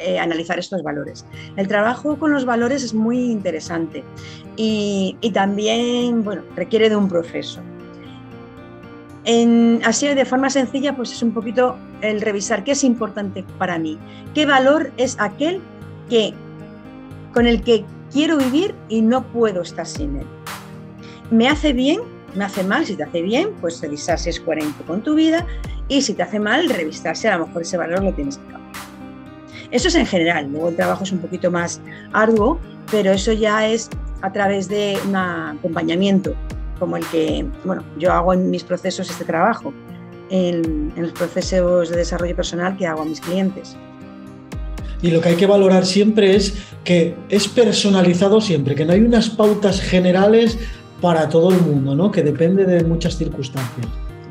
eh, 0.00 0.18
analizar 0.18 0.60
estos 0.60 0.82
valores. 0.84 1.24
El 1.56 1.66
trabajo 1.66 2.18
con 2.18 2.30
los 2.30 2.44
valores 2.44 2.84
es 2.84 2.94
muy 2.94 3.18
interesante 3.32 4.04
y, 4.56 5.16
también, 5.34 6.22
bueno, 6.22 6.42
requiere 6.54 6.88
de 6.88 6.94
un 6.94 7.08
proceso. 7.08 7.60
En, 9.24 9.80
así 9.84 10.06
de 10.06 10.24
forma 10.24 10.50
sencilla, 10.50 10.94
pues 10.94 11.10
es 11.10 11.20
un 11.20 11.32
poquito 11.32 11.76
el 12.00 12.20
revisar 12.20 12.62
qué 12.62 12.72
es 12.72 12.84
importante 12.84 13.44
para 13.58 13.76
mí, 13.78 13.98
qué 14.34 14.46
valor 14.46 14.92
es 14.98 15.16
aquel 15.18 15.60
que, 16.08 16.32
con 17.38 17.46
el 17.46 17.62
que 17.62 17.84
quiero 18.12 18.36
vivir 18.36 18.74
y 18.88 19.00
no 19.00 19.22
puedo 19.22 19.62
estar 19.62 19.86
sin 19.86 20.16
él. 20.16 20.26
¿Me 21.30 21.48
hace 21.48 21.72
bien? 21.72 22.00
¿Me 22.34 22.44
hace 22.44 22.64
mal? 22.64 22.84
Si 22.84 22.96
te 22.96 23.04
hace 23.04 23.22
bien, 23.22 23.50
pues 23.60 23.80
revisar 23.80 24.18
si 24.18 24.30
es 24.30 24.40
coherente 24.40 24.82
con 24.88 25.02
tu 25.02 25.14
vida 25.14 25.46
y 25.86 26.02
si 26.02 26.14
te 26.14 26.24
hace 26.24 26.40
mal, 26.40 26.68
revisar 26.68 27.14
a 27.32 27.38
lo 27.38 27.46
mejor 27.46 27.62
ese 27.62 27.76
valor 27.76 28.02
lo 28.02 28.12
tienes 28.12 28.38
que 28.38 28.46
cambiar. 28.50 28.72
Eso 29.70 29.86
es 29.86 29.94
en 29.94 30.06
general, 30.06 30.50
luego 30.50 30.70
el 30.70 30.74
trabajo 30.74 31.04
es 31.04 31.12
un 31.12 31.20
poquito 31.20 31.48
más 31.48 31.80
arduo, 32.12 32.58
pero 32.90 33.12
eso 33.12 33.32
ya 33.32 33.68
es 33.68 33.88
a 34.22 34.32
través 34.32 34.68
de 34.68 34.98
un 35.06 35.14
acompañamiento 35.14 36.34
como 36.80 36.96
el 36.96 37.06
que 37.06 37.46
bueno, 37.64 37.84
yo 38.00 38.12
hago 38.12 38.32
en 38.32 38.50
mis 38.50 38.64
procesos 38.64 39.10
este 39.10 39.24
trabajo, 39.24 39.72
en 40.30 40.92
los 40.96 41.12
procesos 41.12 41.90
de 41.90 41.98
desarrollo 41.98 42.34
personal 42.34 42.76
que 42.76 42.88
hago 42.88 43.02
a 43.02 43.04
mis 43.04 43.20
clientes. 43.20 43.76
Y 45.02 45.10
lo 45.10 45.20
que 45.20 45.30
hay 45.30 45.36
que 45.36 45.46
valorar 45.46 45.86
siempre 45.86 46.34
es 46.34 46.54
que 46.84 47.14
es 47.28 47.46
personalizado 47.48 48.40
siempre, 48.40 48.74
que 48.74 48.84
no 48.84 48.92
hay 48.92 49.00
unas 49.00 49.28
pautas 49.28 49.80
generales 49.80 50.58
para 51.00 51.28
todo 51.28 51.50
el 51.52 51.60
mundo, 51.60 51.94
¿no? 51.94 52.10
que 52.10 52.22
depende 52.22 52.64
de 52.64 52.82
muchas 52.84 53.16
circunstancias. 53.16 53.86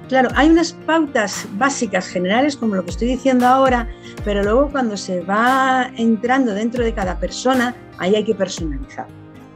Claro, 0.09 0.29
hay 0.35 0.49
unas 0.49 0.71
pautas 0.85 1.45
básicas 1.57 2.07
generales 2.07 2.55
como 2.55 2.75
lo 2.75 2.83
que 2.85 2.91
estoy 2.91 3.09
diciendo 3.09 3.45
ahora, 3.45 3.89
pero 4.23 4.41
luego 4.41 4.69
cuando 4.71 4.95
se 4.95 5.21
va 5.21 5.91
entrando 5.97 6.53
dentro 6.53 6.83
de 6.83 6.93
cada 6.93 7.19
persona, 7.19 7.75
ahí 7.97 8.15
hay 8.15 8.23
que 8.23 8.33
personalizar, 8.33 9.07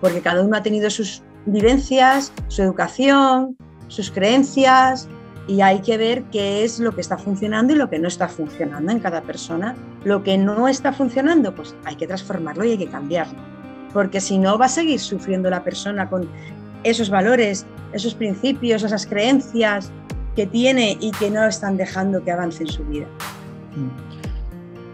porque 0.01 0.19
cada 0.19 0.41
uno 0.41 0.57
ha 0.57 0.63
tenido 0.63 0.89
sus 0.89 1.23
vivencias, 1.45 2.33
su 2.49 2.63
educación, 2.63 3.55
sus 3.87 4.11
creencias, 4.11 5.07
y 5.51 5.59
hay 5.59 5.81
que 5.81 5.97
ver 5.97 6.23
qué 6.31 6.63
es 6.63 6.79
lo 6.79 6.93
que 6.93 7.01
está 7.01 7.17
funcionando 7.17 7.73
y 7.73 7.75
lo 7.75 7.89
que 7.89 7.99
no 7.99 8.07
está 8.07 8.29
funcionando 8.29 8.89
en 8.89 8.99
cada 9.01 9.21
persona. 9.21 9.75
Lo 10.05 10.23
que 10.23 10.37
no 10.37 10.69
está 10.69 10.93
funcionando, 10.93 11.53
pues 11.53 11.75
hay 11.83 11.97
que 11.97 12.07
transformarlo 12.07 12.63
y 12.63 12.71
hay 12.71 12.77
que 12.77 12.87
cambiarlo. 12.87 13.37
Porque 13.91 14.21
si 14.21 14.37
no, 14.37 14.57
va 14.57 14.67
a 14.67 14.69
seguir 14.69 15.01
sufriendo 15.01 15.49
la 15.49 15.61
persona 15.61 16.09
con 16.09 16.29
esos 16.85 17.09
valores, 17.09 17.65
esos 17.91 18.15
principios, 18.15 18.83
esas 18.83 19.05
creencias 19.05 19.91
que 20.37 20.45
tiene 20.45 20.97
y 21.01 21.11
que 21.11 21.29
no 21.29 21.45
están 21.45 21.75
dejando 21.75 22.23
que 22.23 22.31
avance 22.31 22.63
en 22.63 22.69
su 22.69 22.85
vida. 22.85 23.07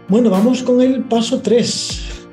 Bueno, 0.08 0.28
vamos 0.28 0.64
con 0.64 0.80
el 0.80 1.04
paso 1.04 1.40
3. 1.40 2.26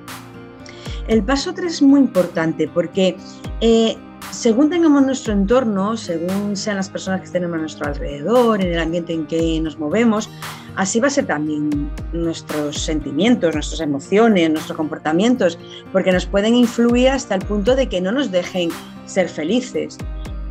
El 1.09 1.21
paso 1.21 1.53
3 1.53 1.71
es 1.71 1.81
muy 1.83 1.99
importante 1.99 2.67
porque 2.67 3.17
eh, 3.61 3.95
según 4.35 4.69
tengamos 4.69 5.01
nuestro 5.03 5.31
entorno, 5.31 5.95
según 5.95 6.57
sean 6.57 6.75
las 6.75 6.89
personas 6.89 7.21
que 7.21 7.29
tenemos 7.29 7.55
a 7.55 7.59
nuestro 7.61 7.87
alrededor, 7.87 8.61
en 8.61 8.73
el 8.73 8.79
ambiente 8.79 9.13
en 9.13 9.25
que 9.25 9.59
nos 9.61 9.79
movemos, 9.79 10.29
así 10.75 10.99
va 10.99 11.07
a 11.07 11.09
ser 11.09 11.25
también 11.25 11.89
nuestros 12.11 12.77
sentimientos, 12.77 13.53
nuestras 13.53 13.79
emociones, 13.79 14.49
nuestros 14.49 14.75
comportamientos, 14.75 15.57
porque 15.91 16.11
nos 16.11 16.25
pueden 16.25 16.53
influir 16.55 17.09
hasta 17.09 17.35
el 17.35 17.41
punto 17.45 17.75
de 17.75 17.87
que 17.87 18.01
no 18.01 18.11
nos 18.11 18.29
dejen 18.29 18.69
ser 19.05 19.29
felices. 19.29 19.97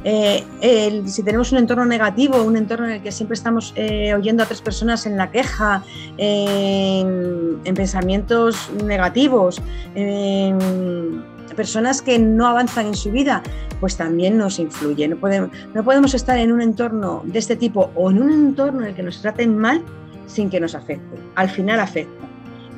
Eh, 0.06 1.02
si 1.06 1.22
tenemos 1.22 1.52
un 1.52 1.58
entorno 1.58 1.84
negativo, 1.86 2.42
un 2.42 2.56
entorno 2.56 2.86
en 2.86 2.92
el 2.92 3.02
que 3.02 3.10
siempre 3.10 3.34
estamos 3.34 3.72
eh, 3.76 4.14
oyendo 4.14 4.42
a 4.42 4.44
otras 4.44 4.60
personas 4.60 5.06
en 5.06 5.16
la 5.16 5.30
queja, 5.30 5.82
en, 6.18 7.58
en 7.64 7.74
pensamientos 7.74 8.70
negativos, 8.84 9.62
en, 9.94 11.22
personas 11.54 12.02
que 12.02 12.18
no 12.18 12.46
avanzan 12.46 12.86
en 12.86 12.94
su 12.94 13.10
vida, 13.10 13.42
pues 13.80 13.96
también 13.96 14.36
nos 14.36 14.58
influye. 14.58 15.08
No 15.08 15.16
podemos, 15.16 15.50
no 15.74 15.84
podemos 15.84 16.14
estar 16.14 16.38
en 16.38 16.52
un 16.52 16.60
entorno 16.60 17.22
de 17.24 17.38
este 17.38 17.56
tipo 17.56 17.90
o 17.94 18.10
en 18.10 18.22
un 18.22 18.30
entorno 18.30 18.82
en 18.82 18.88
el 18.88 18.94
que 18.94 19.02
nos 19.02 19.20
traten 19.20 19.56
mal 19.56 19.82
sin 20.26 20.50
que 20.50 20.60
nos 20.60 20.74
afecte. 20.74 21.16
Al 21.34 21.48
final 21.48 21.80
afecta. 21.80 22.26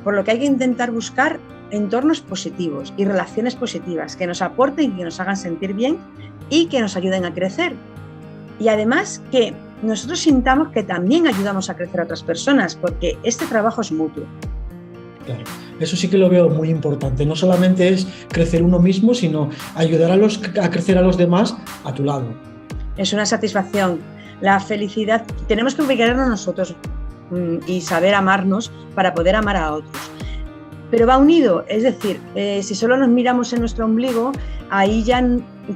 Por 0.03 0.15
lo 0.15 0.23
que 0.23 0.31
hay 0.31 0.39
que 0.39 0.45
intentar 0.45 0.91
buscar 0.91 1.39
entornos 1.71 2.21
positivos 2.21 2.93
y 2.97 3.05
relaciones 3.05 3.55
positivas 3.55 4.15
que 4.15 4.27
nos 4.27 4.41
aporten 4.41 4.95
que 4.95 5.03
nos 5.03 5.19
hagan 5.19 5.35
sentir 5.35 5.73
bien 5.73 5.97
y 6.49 6.67
que 6.67 6.79
nos 6.79 6.95
ayuden 6.95 7.25
a 7.25 7.33
crecer. 7.33 7.73
Y 8.59 8.69
además 8.69 9.21
que 9.31 9.53
nosotros 9.81 10.19
sintamos 10.19 10.69
que 10.69 10.83
también 10.83 11.27
ayudamos 11.27 11.69
a 11.69 11.75
crecer 11.75 11.99
a 11.99 12.03
otras 12.03 12.23
personas, 12.23 12.75
porque 12.75 13.17
este 13.23 13.45
trabajo 13.45 13.81
es 13.81 13.91
mutuo. 13.91 14.23
Eso 15.79 15.95
sí 15.95 16.07
que 16.07 16.17
lo 16.17 16.29
veo 16.29 16.49
muy 16.49 16.69
importante. 16.69 17.25
No 17.25 17.35
solamente 17.35 17.89
es 17.89 18.07
crecer 18.29 18.63
uno 18.63 18.79
mismo, 18.79 19.13
sino 19.13 19.49
ayudar 19.75 20.11
a, 20.11 20.17
los, 20.17 20.41
a 20.61 20.69
crecer 20.69 20.97
a 20.97 21.01
los 21.01 21.17
demás 21.17 21.55
a 21.83 21.93
tu 21.93 22.03
lado. 22.03 22.25
Es 22.97 23.13
una 23.13 23.25
satisfacción. 23.25 23.99
La 24.41 24.59
felicidad, 24.59 25.25
tenemos 25.47 25.75
que 25.75 25.83
ubicarnos 25.83 26.27
nosotros 26.27 26.75
mm, 27.31 27.57
y 27.67 27.81
saber 27.81 28.13
amarnos 28.13 28.71
para 28.95 29.13
poder 29.13 29.35
amar 29.35 29.57
a 29.57 29.73
otros. 29.73 30.11
Pero 30.89 31.05
va 31.05 31.17
unido, 31.17 31.65
es 31.67 31.83
decir, 31.83 32.21
eh, 32.35 32.61
si 32.63 32.73
solo 32.73 32.95
nos 32.95 33.09
miramos 33.09 33.51
en 33.51 33.59
nuestro 33.59 33.85
ombligo, 33.85 34.31
ahí 34.69 35.03
ya 35.03 35.21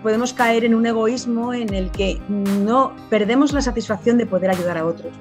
podemos 0.01 0.31
caer 0.31 0.63
en 0.63 0.73
un 0.73 0.85
egoísmo 0.85 1.53
en 1.53 1.73
el 1.73 1.91
que 1.91 2.17
no 2.29 2.93
perdemos 3.09 3.51
la 3.51 3.61
satisfacción 3.61 4.17
de 4.17 4.25
poder 4.25 4.51
ayudar 4.51 4.77
a 4.77 4.85
otros. 4.85 5.11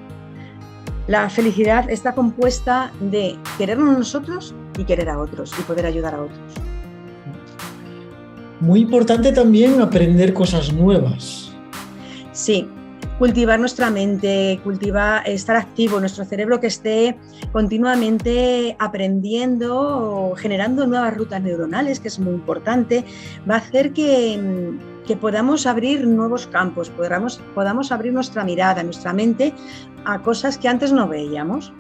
La 1.10 1.28
felicidad 1.28 1.90
está 1.90 2.14
compuesta 2.14 2.92
de 3.00 3.36
querernos 3.58 3.98
nosotros 3.98 4.54
y 4.78 4.84
querer 4.84 5.08
a 5.08 5.18
otros 5.18 5.52
y 5.58 5.62
poder 5.62 5.84
ayudar 5.84 6.14
a 6.14 6.22
otros. 6.22 6.38
Muy 8.60 8.82
importante 8.82 9.32
también 9.32 9.80
aprender 9.80 10.32
cosas 10.32 10.72
nuevas. 10.72 11.52
Sí, 12.30 12.68
cultivar 13.18 13.58
nuestra 13.58 13.90
mente, 13.90 14.60
cultivar, 14.62 15.28
estar 15.28 15.56
activo, 15.56 15.98
nuestro 15.98 16.24
cerebro 16.24 16.60
que 16.60 16.68
esté 16.68 17.18
continuamente 17.50 18.76
aprendiendo, 18.78 20.34
generando 20.36 20.86
nuevas 20.86 21.16
rutas 21.16 21.42
neuronales, 21.42 21.98
que 21.98 22.06
es 22.06 22.20
muy 22.20 22.34
importante, 22.34 23.04
va 23.50 23.56
a 23.56 23.58
hacer 23.58 23.92
que, 23.92 24.38
que 25.06 25.16
podamos 25.16 25.66
abrir 25.66 26.06
nuevos 26.06 26.46
campos, 26.46 26.88
podamos, 26.88 27.42
podamos 27.54 27.90
abrir 27.90 28.12
nuestra 28.12 28.44
mirada, 28.44 28.82
nuestra 28.82 29.12
mente 29.12 29.52
a 30.04 30.18
cosas 30.20 30.58
que 30.58 30.68
antes 30.68 30.92
no 30.92 31.08
veíamos 31.08 31.72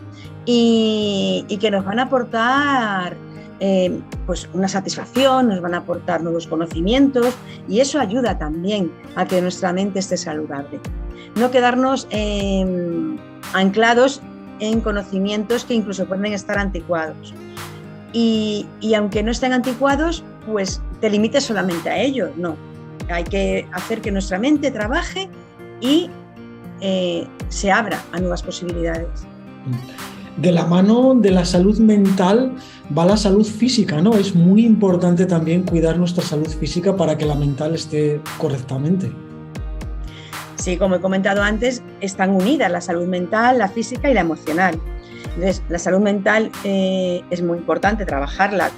y, 0.44 1.44
que 1.60 1.70
nos 1.70 1.84
van 1.84 1.98
a 1.98 2.04
aportar 2.04 3.16
eh, 3.60 4.00
pues 4.26 4.48
una 4.52 4.68
satisfacción, 4.68 5.48
nos 5.48 5.60
van 5.60 5.74
a 5.74 5.78
aportar 5.78 6.22
nuevos 6.22 6.46
conocimientos 6.46 7.34
y 7.68 7.80
eso 7.80 8.00
ayuda 8.00 8.38
también 8.38 8.90
a 9.16 9.26
que 9.26 9.40
nuestra 9.42 9.72
mente 9.72 9.98
esté 9.98 10.16
saludable. 10.16 10.80
No 11.36 11.50
quedarnos 11.50 12.08
em, 12.10 13.18
anclados 13.52 14.22
en 14.58 14.80
conocimientos 14.80 15.64
que 15.64 15.74
incluso 15.74 16.06
pueden 16.06 16.32
estar 16.32 16.58
anticuados. 16.58 17.34
Y, 18.12 18.66
y, 18.80 18.94
aunque 18.94 19.22
no 19.22 19.30
estén 19.30 19.52
anticuados, 19.52 20.24
pues 20.50 20.82
te 21.00 21.08
limites 21.08 21.44
solamente 21.44 21.88
a 21.88 21.98
ellos, 21.98 22.30
no 22.36 22.56
hay 23.10 23.24
que 23.24 23.66
hacer 23.72 24.00
que 24.00 24.10
nuestra 24.10 24.38
mente 24.38 24.70
trabaje 24.70 25.28
y 25.80 26.10
eh, 26.80 27.26
se 27.48 27.70
abra 27.70 28.02
a 28.12 28.20
nuevas 28.20 28.42
posibilidades. 28.42 29.08
De 30.36 30.52
la 30.52 30.64
mano 30.64 31.14
de 31.14 31.30
la 31.30 31.44
salud 31.44 31.78
mental 31.78 32.54
va 32.96 33.04
la 33.04 33.16
salud 33.16 33.44
física, 33.44 34.00
¿no? 34.00 34.14
Es 34.14 34.34
muy 34.34 34.64
importante 34.64 35.26
también 35.26 35.64
cuidar 35.64 35.98
nuestra 35.98 36.24
salud 36.24 36.48
física 36.48 36.96
para 36.96 37.18
que 37.18 37.26
la 37.26 37.34
mental 37.34 37.74
esté 37.74 38.20
correctamente. 38.38 39.12
Sí, 40.56 40.76
como 40.76 40.96
he 40.96 41.00
comentado 41.00 41.42
antes, 41.42 41.82
están 42.00 42.30
unidas 42.30 42.70
la 42.70 42.80
salud 42.80 43.06
mental, 43.06 43.58
la 43.58 43.68
física 43.68 44.10
y 44.10 44.14
la 44.14 44.20
emocional. 44.20 44.78
Entonces, 45.34 45.62
la 45.68 45.78
salud 45.78 46.00
mental 46.00 46.50
eh, 46.64 47.22
es 47.30 47.42
muy 47.42 47.58
importante 47.58 48.04
trabajarla 48.04 48.70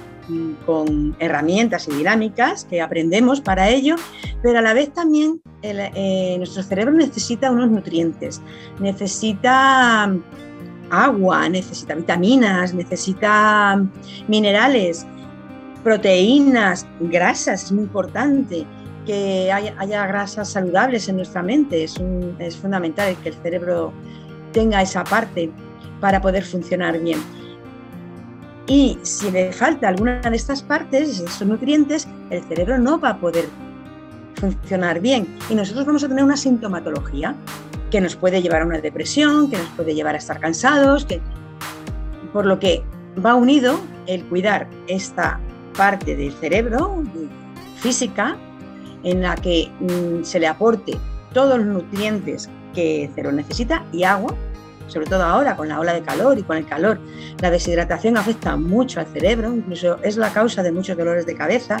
con 0.65 1.15
herramientas 1.19 1.87
y 1.89 1.91
dinámicas 1.91 2.65
que 2.65 2.81
aprendemos 2.81 3.41
para 3.41 3.69
ello, 3.69 3.95
pero 4.41 4.59
a 4.59 4.61
la 4.61 4.73
vez 4.73 4.93
también 4.93 5.41
eh, 5.63 6.35
nuestro 6.37 6.61
cerebro 6.61 6.93
necesita 6.93 7.49
unos 7.49 7.71
nutrientes, 7.71 8.41
necesita 8.79 10.13
agua, 10.89 11.49
necesita 11.49 11.95
vitaminas, 11.95 12.73
necesita 12.73 13.81
minerales 14.27 15.05
proteínas, 15.83 16.85
grasas, 16.99 17.63
es 17.63 17.71
muy 17.71 17.83
importante 17.83 18.65
que 19.05 19.51
haya, 19.51 20.07
grasas 20.07 20.49
saludables 20.49 21.09
en 21.09 21.17
nuestra 21.17 21.41
mente, 21.41 21.83
es, 21.83 21.99
es 22.39 22.57
fundamental 22.57 23.15
que 23.23 23.29
el 23.29 23.35
cerebro 23.35 23.93
tenga 24.51 24.81
esa 24.81 25.03
parte 25.03 25.49
para 25.99 26.21
poder 26.21 26.43
funcionar 26.43 26.99
bien. 26.99 27.19
Y 28.67 28.97
si 29.01 29.29
le 29.31 29.51
falta 29.51 29.89
alguna 29.89 30.21
de 30.21 30.35
estas 30.35 30.61
partes, 30.61 31.19
esos 31.19 31.47
nutrientes, 31.47 32.07
el 32.29 32.43
cerebro 32.43 32.77
no 32.77 32.99
va 32.99 33.09
a 33.09 33.17
poder 33.17 33.45
funcionar 34.35 34.99
bien 34.99 35.27
y 35.49 35.55
nosotros 35.55 35.85
vamos 35.85 36.03
a 36.03 36.07
tener 36.07 36.23
una 36.23 36.37
sintomatología 36.37 37.35
que 37.91 38.01
nos 38.01 38.15
puede 38.15 38.41
llevar 38.41 38.63
a 38.63 38.65
una 38.65 38.79
depresión, 38.79 39.49
que 39.49 39.57
nos 39.57 39.67
puede 39.69 39.93
llevar 39.93 40.15
a 40.15 40.17
estar 40.17 40.39
cansados, 40.39 41.05
que 41.05 41.21
por 42.31 42.45
lo 42.45 42.59
que 42.59 42.83
va 43.23 43.35
unido 43.35 43.79
el 44.07 44.25
cuidar 44.25 44.67
esta 44.87 45.39
parte 45.77 46.15
del 46.15 46.33
cerebro 46.33 47.03
física 47.77 48.37
en 49.03 49.21
la 49.21 49.35
que 49.35 49.69
mm, 49.79 50.23
se 50.23 50.39
le 50.39 50.47
aporte 50.47 50.97
todos 51.33 51.57
los 51.57 51.67
nutrientes 51.67 52.49
que 52.73 53.05
el 53.05 53.09
cerebro 53.13 53.33
necesita 53.33 53.85
y 53.91 54.03
agua, 54.03 54.33
sobre 54.87 55.07
todo 55.07 55.23
ahora 55.23 55.55
con 55.55 55.67
la 55.67 55.79
ola 55.79 55.93
de 55.93 56.01
calor 56.01 56.37
y 56.37 56.43
con 56.43 56.57
el 56.57 56.65
calor. 56.65 56.99
La 57.39 57.51
deshidratación 57.51 58.17
afecta 58.17 58.55
mucho 58.55 58.99
al 58.99 59.07
cerebro, 59.07 59.53
incluso 59.53 59.97
es 60.03 60.17
la 60.17 60.31
causa 60.31 60.63
de 60.63 60.71
muchos 60.71 60.97
dolores 60.97 61.25
de 61.25 61.35
cabeza. 61.35 61.77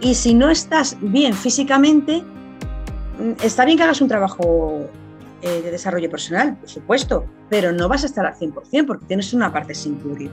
Y 0.00 0.14
si 0.14 0.34
no 0.34 0.50
estás 0.50 0.96
bien 1.00 1.34
físicamente, 1.34 2.22
mm, 3.18 3.42
está 3.42 3.64
bien 3.64 3.78
que 3.78 3.84
hagas 3.84 4.00
un 4.00 4.08
trabajo 4.08 4.88
eh, 5.42 5.62
de 5.62 5.70
desarrollo 5.70 6.10
personal, 6.10 6.56
por 6.56 6.68
supuesto, 6.68 7.24
pero 7.48 7.72
no 7.72 7.88
vas 7.88 8.02
a 8.02 8.06
estar 8.06 8.26
al 8.26 8.34
100% 8.34 8.86
porque 8.86 9.06
tienes 9.06 9.32
una 9.32 9.52
parte 9.52 9.74
sin 9.74 9.96
cubrir. 9.96 10.30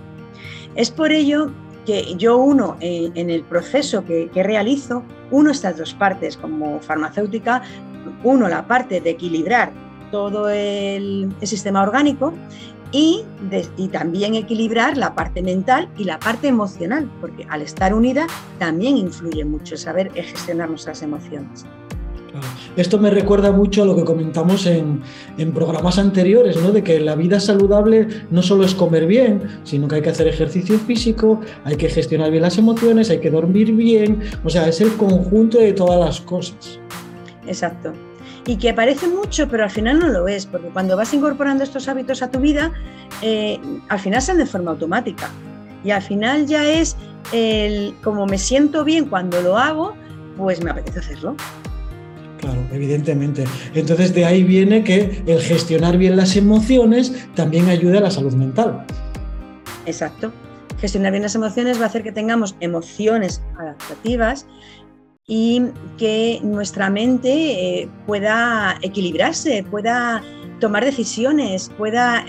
Es 0.76 0.92
por 0.92 1.12
ello 1.12 1.52
que 1.86 2.16
yo 2.16 2.38
uno 2.38 2.76
eh, 2.80 3.12
en 3.16 3.30
el 3.30 3.44
proceso 3.44 4.04
que, 4.04 4.30
realizo, 4.34 5.04
uno 5.32 5.52
estas 5.52 5.78
dos 5.78 5.94
partes 5.94 6.38
como 6.38 6.80
farmacéutica, 6.80 7.62
uno 8.24 8.48
la 8.48 8.68
parte 8.68 9.00
de 9.00 9.12
equilibrar 9.12 9.72
todo 10.12 10.50
el, 10.50 11.34
sistema 11.44 11.84
orgánico 11.84 12.34
y, 12.96 13.26
y, 13.76 13.88
también 13.90 14.36
equilibrar 14.36 14.96
la 14.96 15.16
parte 15.16 15.42
mental 15.42 15.90
y 15.98 16.06
la 16.06 16.18
parte 16.18 16.48
emocional, 16.48 17.12
porque 17.20 17.46
al 17.50 17.62
estar 17.62 17.94
unida 17.94 18.26
también 18.58 18.96
influye 18.96 19.44
mucho 19.44 19.76
saber 19.76 20.14
gestionar 20.14 20.70
nuestras 20.70 21.02
emociones. 21.02 21.66
Esto 22.78 22.98
me 22.98 23.10
recuerda 23.10 23.52
mucho 23.52 23.84
a 23.84 23.86
lo 23.86 23.98
que 23.98 24.06
comentamos 24.06 24.66
en, 24.66 25.02
programas 25.54 26.00
anteriores, 26.00 26.56
¿no? 26.56 26.72
de 26.72 26.86
que 26.86 27.02
la 27.02 27.16
vida 27.16 27.42
saludable 27.42 28.08
no 28.32 28.42
solo 28.42 28.64
es 28.64 28.74
comer 28.74 29.08
bien, 29.08 29.42
sino 29.66 29.90
que 29.90 29.96
hay 29.96 30.02
que 30.02 30.12
hacer 30.12 30.30
ejercicio 30.30 30.80
físico, 30.80 31.42
hay 31.66 31.76
que 31.76 31.90
gestionar 31.90 32.32
bien 32.32 32.44
las 32.44 32.58
emociones, 32.58 33.10
hay 33.10 33.20
que 33.20 33.30
dormir 33.30 33.74
bien, 33.74 34.22
o 34.42 34.50
sea, 34.50 34.70
es 34.70 34.80
el 34.80 34.94
conjunto 34.94 35.58
de 35.58 35.74
todas 35.74 36.00
las 36.00 36.22
cosas. 36.22 36.80
Exacto. 37.46 37.92
Y 38.48 38.58
que 38.58 38.74
parece 38.74 39.08
mucho, 39.08 39.48
pero 39.48 39.64
al 39.64 39.72
final 39.72 40.00
no 40.00 40.08
lo 40.08 40.28
es, 40.28 40.46
porque 40.46 40.68
cuando 40.70 40.96
vas 40.96 41.14
incorporando 41.14 41.64
estos 41.64 41.88
hábitos 41.88 42.22
a 42.22 42.30
tu 42.30 42.40
vida, 42.40 42.72
eh, 43.22 43.60
al 43.90 44.00
final 44.00 44.22
son 44.22 44.38
de 44.38 44.46
forma 44.46 44.72
automática. 44.72 45.30
Y 45.84 45.92
al 45.92 46.02
final 46.02 46.46
ya 46.46 46.64
es 46.68 46.96
el, 47.32 47.96
como 48.04 48.26
me 48.26 48.38
siento 48.38 48.84
bien 48.84 49.06
cuando 49.06 49.42
lo 49.42 49.58
hago, 49.58 49.96
pues 50.38 50.64
me 50.64 50.72
apetece 50.72 51.00
hacerlo. 51.00 51.36
Claro, 52.40 52.60
evidentemente. 52.72 53.46
Entonces 53.74 54.14
de 54.14 54.26
ahí 54.26 54.44
viene 54.44 54.84
que 54.84 55.24
el 55.26 55.42
gestionar 55.42 55.98
bien 55.98 56.16
las 56.16 56.36
emociones 56.36 57.28
también 57.34 57.70
ayuda 57.70 57.98
a 58.00 58.02
la 58.02 58.12
salud 58.12 58.34
mental. 58.34 58.86
Exacto. 59.86 60.32
Gestionar 60.80 61.12
bien 61.12 61.24
las 61.24 61.36
emociones 61.36 61.80
va 61.80 61.86
a 61.86 61.88
hacer 61.88 62.04
que 62.04 62.12
tengamos 62.12 62.56
emociones 62.60 63.42
adaptativas 63.58 64.46
y 65.28 65.70
que 65.98 66.40
nuestra 66.44 66.90
mente 66.90 67.32
eh, 67.82 67.90
pueda 68.06 68.78
equilibrarse, 68.82 69.64
pueda 69.70 70.22
tomar 70.60 70.86
decisiones, 70.86 71.72
pueda, 71.78 72.26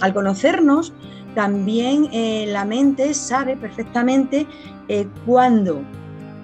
al 0.00 0.14
conocernos, 0.14 0.92
también 1.34 2.08
eh, 2.12 2.46
la 2.48 2.64
mente 2.64 3.14
sabe 3.14 3.56
perfectamente 3.56 4.46
eh, 4.88 5.06
cuándo 5.24 5.82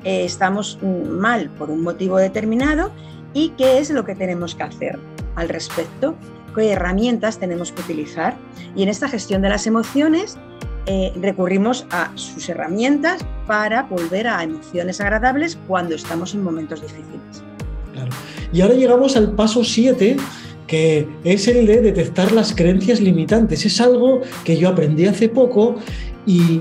eh, 0.04 0.24
estamos 0.24 0.78
mal 0.82 1.50
por 1.50 1.70
un 1.70 1.82
motivo 1.82 2.18
determinado 2.18 2.92
y 3.34 3.50
qué 3.50 3.78
es 3.78 3.90
lo 3.90 4.04
que 4.04 4.14
tenemos 4.14 4.54
que 4.54 4.62
hacer 4.62 4.98
al 5.34 5.48
respecto, 5.48 6.14
qué 6.54 6.72
herramientas 6.72 7.38
tenemos 7.38 7.72
que 7.72 7.82
utilizar. 7.82 8.36
Y 8.74 8.84
en 8.84 8.88
esta 8.88 9.08
gestión 9.08 9.42
de 9.42 9.48
las 9.48 9.66
emociones 9.66 10.38
eh, 10.86 11.12
recurrimos 11.20 11.86
a 11.90 12.10
sus 12.14 12.48
herramientas 12.48 13.24
para 13.46 13.82
volver 13.84 14.26
a 14.26 14.42
emociones 14.42 15.00
agradables 15.00 15.58
cuando 15.66 15.94
estamos 15.94 16.34
en 16.34 16.42
momentos 16.42 16.80
difíciles. 16.82 17.42
Claro. 17.92 18.10
Y 18.52 18.60
ahora 18.60 18.74
llegamos 18.74 19.16
al 19.16 19.32
paso 19.32 19.64
7 19.64 20.16
que 20.66 21.08
es 21.24 21.48
el 21.48 21.66
de 21.66 21.80
detectar 21.80 22.32
las 22.32 22.54
creencias 22.54 23.00
limitantes. 23.00 23.64
Es 23.64 23.80
algo 23.80 24.20
que 24.44 24.56
yo 24.56 24.68
aprendí 24.68 25.06
hace 25.06 25.28
poco 25.28 25.76
y, 26.26 26.60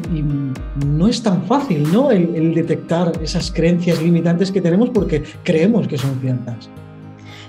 no 0.86 1.08
es 1.08 1.24
tan 1.24 1.44
fácil, 1.46 1.92
¿no? 1.92 2.12
El, 2.12 2.54
detectar 2.54 3.12
esas 3.22 3.52
creencias 3.52 4.02
limitantes 4.02 4.52
que 4.52 4.62
tenemos 4.62 4.92
porque 4.92 5.24
creemos 5.44 5.88
que 5.88 5.98
son 5.98 6.20
ciertas. 6.22 6.70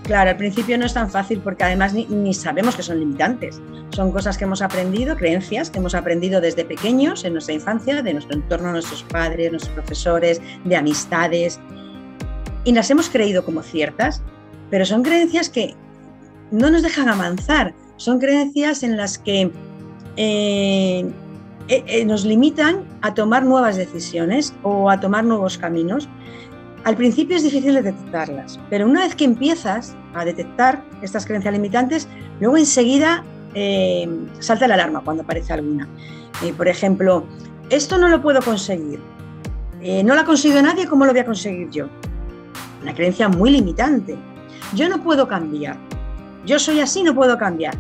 Claro, 0.07 0.31
al 0.31 0.37
principio 0.37 0.79
no 0.79 0.87
es 0.87 0.95
tan 0.95 1.11
fácil 1.11 1.41
porque 1.41 1.65
además 1.65 1.93
ni, 1.93 2.33
sabemos 2.33 2.77
que 2.77 2.85
son 2.85 3.01
limitantes. 3.01 3.61
Son 3.91 4.13
cosas 4.13 4.39
que 4.39 4.45
hemos 4.45 4.63
aprendido, 4.63 5.17
creencias 5.17 5.69
que 5.69 5.79
hemos 5.79 5.97
aprendido 5.97 6.41
desde 6.41 6.65
pequeños, 6.65 7.25
en 7.25 7.33
nuestra 7.33 7.55
infancia, 7.55 8.03
de 8.03 8.13
nuestro 8.13 8.37
entorno, 8.37 8.71
nuestros 8.71 9.03
padres, 9.03 9.51
nuestros 9.51 9.75
profesores, 9.75 10.41
de 10.65 10.77
amistades. 10.77 11.59
Y 12.63 12.73
las 12.73 12.89
hemos 12.89 13.11
creído 13.11 13.45
como 13.45 13.63
ciertas, 13.63 14.23
pero 14.71 14.87
son 14.87 15.03
creencias 15.03 15.49
que 15.49 15.75
no 16.53 16.71
nos 16.71 16.83
dejan 16.83 17.09
avanzar. 17.09 17.75
Son 17.97 18.21
creencias 18.21 18.85
en 18.85 18.97
las 18.97 19.19
que 19.19 19.51
eh, 20.17 21.11
eh, 21.69 21.85
eh, 21.89 22.05
nos 22.05 22.25
limitan 22.25 22.85
a 23.03 23.13
tomar 23.13 23.45
nuevas 23.45 23.75
decisiones 23.75 24.55
o 24.63 24.89
a 24.89 25.01
tomar 25.01 25.25
nuevos 25.25 25.59
caminos. 25.59 26.09
Al 26.87 26.97
principio 26.97 27.37
es 27.37 27.43
difícil 27.43 27.75
de 27.75 27.83
detectarlas, 27.83 28.61
pero 28.71 28.87
una 28.87 29.01
vez 29.01 29.17
que 29.17 29.25
empiezas 29.25 29.97
a 30.15 30.25
detectar 30.25 30.85
estas 31.03 31.27
creencias 31.27 31.53
limitantes, 31.53 32.07
luego 32.39 32.57
enseguida 32.57 33.25
eh, 33.55 34.09
salta 34.39 34.69
la 34.69 34.75
alarma 34.75 35.01
cuando 35.01 35.25
aparece 35.25 35.53
alguna. 35.53 35.89
por 36.57 36.69
ejemplo, 36.69 37.27
esto 37.71 37.99
no 37.99 38.07
lo 38.07 38.23
puedo 38.23 38.41
conseguir. 38.41 39.01
no 40.05 40.15
lo 40.15 40.21
ha 40.21 40.25
conseguido 40.25 40.63
nadie, 40.63 40.87
¿cómo 40.87 41.05
lo 41.07 41.11
voy 41.11 41.23
a 41.23 41.25
conseguir 41.25 41.71
yo? 41.71 41.89
Una 42.83 42.95
creencia 42.95 43.29
muy 43.29 43.51
limitante. 43.51 44.17
Yo 44.73 44.89
no 44.89 45.03
puedo 45.03 45.27
cambiar. 45.27 45.77
Yo 46.45 46.61
soy 46.61 46.79
así, 46.79 47.03
no 47.03 47.17
puedo 47.17 47.37
cambiar 47.37 47.75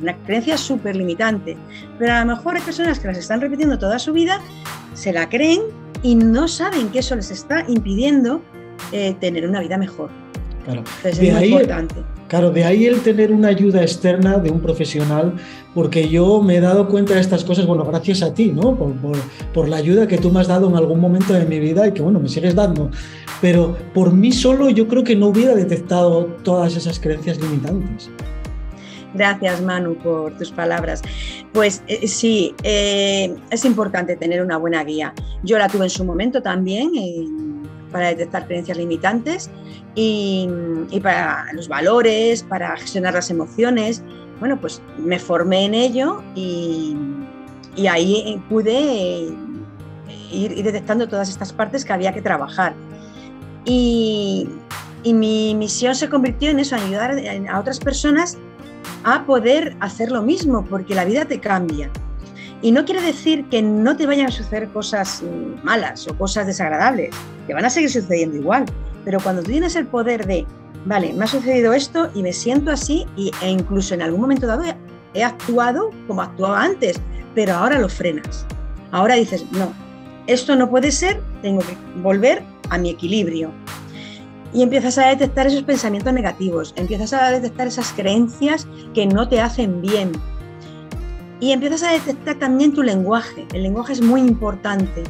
una 0.00 0.16
creencia 0.18 0.56
súper 0.56 0.94
limitante. 0.94 1.56
Pero 1.98 2.12
a 2.12 2.20
lo 2.24 2.36
mejor 2.36 2.54
hay 2.54 2.62
personas 2.62 3.00
que 3.00 3.08
las 3.08 3.18
están 3.18 3.40
repitiendo 3.40 3.76
toda 3.76 3.98
su 3.98 4.12
vida, 4.12 4.40
se 4.94 5.12
la 5.12 5.28
creen 5.28 5.62
y 6.02 6.14
no 6.14 6.48
saben 6.48 6.88
que 6.88 6.98
eso 6.98 7.14
les 7.16 7.30
está 7.30 7.64
impidiendo 7.68 8.42
eh, 8.92 9.14
tener 9.20 9.48
una 9.48 9.60
vida 9.60 9.78
mejor. 9.78 10.10
Claro. 10.64 10.84
es 11.04 11.20
muy 11.20 11.44
importante. 11.46 11.96
Claro, 12.28 12.50
de 12.50 12.64
ahí 12.64 12.86
el 12.86 13.00
tener 13.00 13.32
una 13.32 13.48
ayuda 13.48 13.82
externa 13.82 14.38
de 14.38 14.50
un 14.50 14.60
profesional, 14.60 15.34
porque 15.74 16.08
yo 16.08 16.40
me 16.40 16.56
he 16.56 16.60
dado 16.60 16.88
cuenta 16.88 17.14
de 17.14 17.20
estas 17.20 17.44
cosas, 17.44 17.66
bueno, 17.66 17.84
gracias 17.84 18.22
a 18.22 18.32
ti, 18.32 18.52
¿no? 18.52 18.74
Por, 18.74 18.94
por, 19.52 19.68
la 19.68 19.76
ayuda 19.76 20.06
que 20.06 20.16
tú 20.16 20.30
me 20.30 20.40
has 20.40 20.46
dado 20.46 20.68
en 20.70 20.76
algún 20.76 20.98
momento 20.98 21.34
de 21.34 21.44
mi 21.44 21.58
vida 21.58 21.86
y 21.86 21.92
que, 21.92 22.00
bueno, 22.00 22.20
me 22.20 22.28
sigues 22.28 22.54
dando. 22.54 22.90
Pero 23.40 23.76
por 23.92 24.12
mí 24.12 24.32
solo 24.32 24.70
yo 24.70 24.88
creo 24.88 25.04
que 25.04 25.16
no 25.16 25.26
hubiera 25.26 25.54
detectado 25.54 26.24
todas 26.42 26.74
esas 26.76 26.98
creencias 26.98 27.38
limitantes. 27.38 28.08
Gracias, 29.14 29.60
Manu, 29.60 29.94
por 29.96 30.36
tus 30.38 30.50
palabras. 30.50 31.02
Pues 31.52 31.82
eh, 31.86 32.06
sí, 32.06 32.54
eh, 32.62 33.34
es 33.50 33.64
importante 33.64 34.16
tener 34.16 34.42
una 34.42 34.56
buena 34.56 34.82
guía. 34.84 35.12
Yo 35.42 35.58
la 35.58 35.68
tuve 35.68 35.84
en 35.84 35.90
su 35.90 36.04
momento 36.04 36.42
también 36.42 36.90
para 37.90 38.08
detectar 38.08 38.46
creencias 38.46 38.78
limitantes 38.78 39.50
y, 39.94 40.48
para 41.02 41.52
los 41.52 41.68
valores, 41.68 42.42
para 42.42 42.76
gestionar 42.76 43.14
las 43.14 43.30
emociones. 43.30 44.02
Bueno, 44.40 44.58
pues 44.60 44.80
me 44.98 45.18
formé 45.18 45.66
en 45.66 45.74
ello 45.74 46.22
y, 46.34 46.96
ahí 47.88 48.42
pude 48.48 49.28
eh, 49.28 49.34
ir, 50.32 50.62
detectando 50.62 51.06
todas 51.06 51.28
estas 51.28 51.52
partes 51.52 51.84
que 51.84 51.92
había 51.92 52.14
que 52.14 52.22
trabajar. 52.22 52.72
Y, 53.66 54.48
y 55.02 55.12
mi 55.12 55.54
misión 55.54 55.94
se 55.94 56.08
convirtió 56.08 56.50
en 56.50 56.60
eso, 56.60 56.76
ayudar 56.76 57.14
a 57.48 57.60
otras 57.60 57.78
personas 57.78 58.38
a 59.04 59.24
poder 59.24 59.76
hacer 59.80 60.10
lo 60.10 60.22
mismo, 60.22 60.64
porque 60.64 60.94
la 60.94 61.04
vida 61.04 61.24
te 61.24 61.40
cambia. 61.40 61.90
Y 62.62 62.70
no 62.70 62.84
quiere 62.84 63.02
decir 63.02 63.44
que 63.48 63.60
no 63.60 63.96
te 63.96 64.06
vayan 64.06 64.28
a 64.28 64.30
suceder 64.30 64.68
cosas 64.68 65.22
malas 65.64 66.06
o 66.06 66.16
cosas 66.16 66.46
desagradables, 66.46 67.14
que 67.46 67.54
van 67.54 67.64
a 67.64 67.70
seguir 67.70 67.90
sucediendo 67.90 68.36
igual. 68.36 68.64
Pero 69.04 69.18
cuando 69.20 69.42
tú 69.42 69.50
tienes 69.50 69.74
el 69.74 69.86
poder 69.86 70.26
de, 70.26 70.46
vale, 70.86 71.12
me 71.12 71.24
ha 71.24 71.28
sucedido 71.28 71.72
esto 71.72 72.10
y 72.14 72.22
me 72.22 72.32
siento 72.32 72.70
así, 72.70 73.04
y, 73.16 73.32
e 73.42 73.50
incluso 73.50 73.94
en 73.94 74.02
algún 74.02 74.20
momento 74.20 74.46
dado 74.46 74.62
he, 75.14 75.24
actuado 75.24 75.90
como 76.06 76.22
actuaba 76.22 76.62
antes, 76.62 77.00
pero 77.34 77.54
ahora 77.54 77.80
lo 77.80 77.88
frenas. 77.88 78.46
Ahora 78.92 79.16
dices, 79.16 79.44
no, 79.50 79.72
esto 80.28 80.54
no 80.54 80.70
puede 80.70 80.92
ser, 80.92 81.20
tengo 81.42 81.60
que 81.60 81.76
volver 81.96 82.44
a 82.70 82.78
mi 82.78 82.90
equilibrio. 82.90 83.50
Y 84.52 84.62
empiezas 84.62 84.98
a 84.98 85.08
detectar 85.08 85.46
esos 85.46 85.62
pensamientos 85.62 86.12
negativos, 86.12 86.74
empiezas 86.76 87.12
a 87.14 87.30
detectar 87.30 87.66
esas 87.66 87.92
creencias 87.92 88.66
que 88.92 89.06
no 89.06 89.28
te 89.28 89.40
hacen 89.40 89.80
bien. 89.80 90.12
Y 91.40 91.52
empiezas 91.52 91.82
a 91.82 91.92
detectar 91.92 92.38
también 92.38 92.74
tu 92.74 92.82
lenguaje. 92.82 93.46
El 93.52 93.62
lenguaje 93.62 93.94
es 93.94 94.02
muy 94.02 94.20
importante 94.20 95.02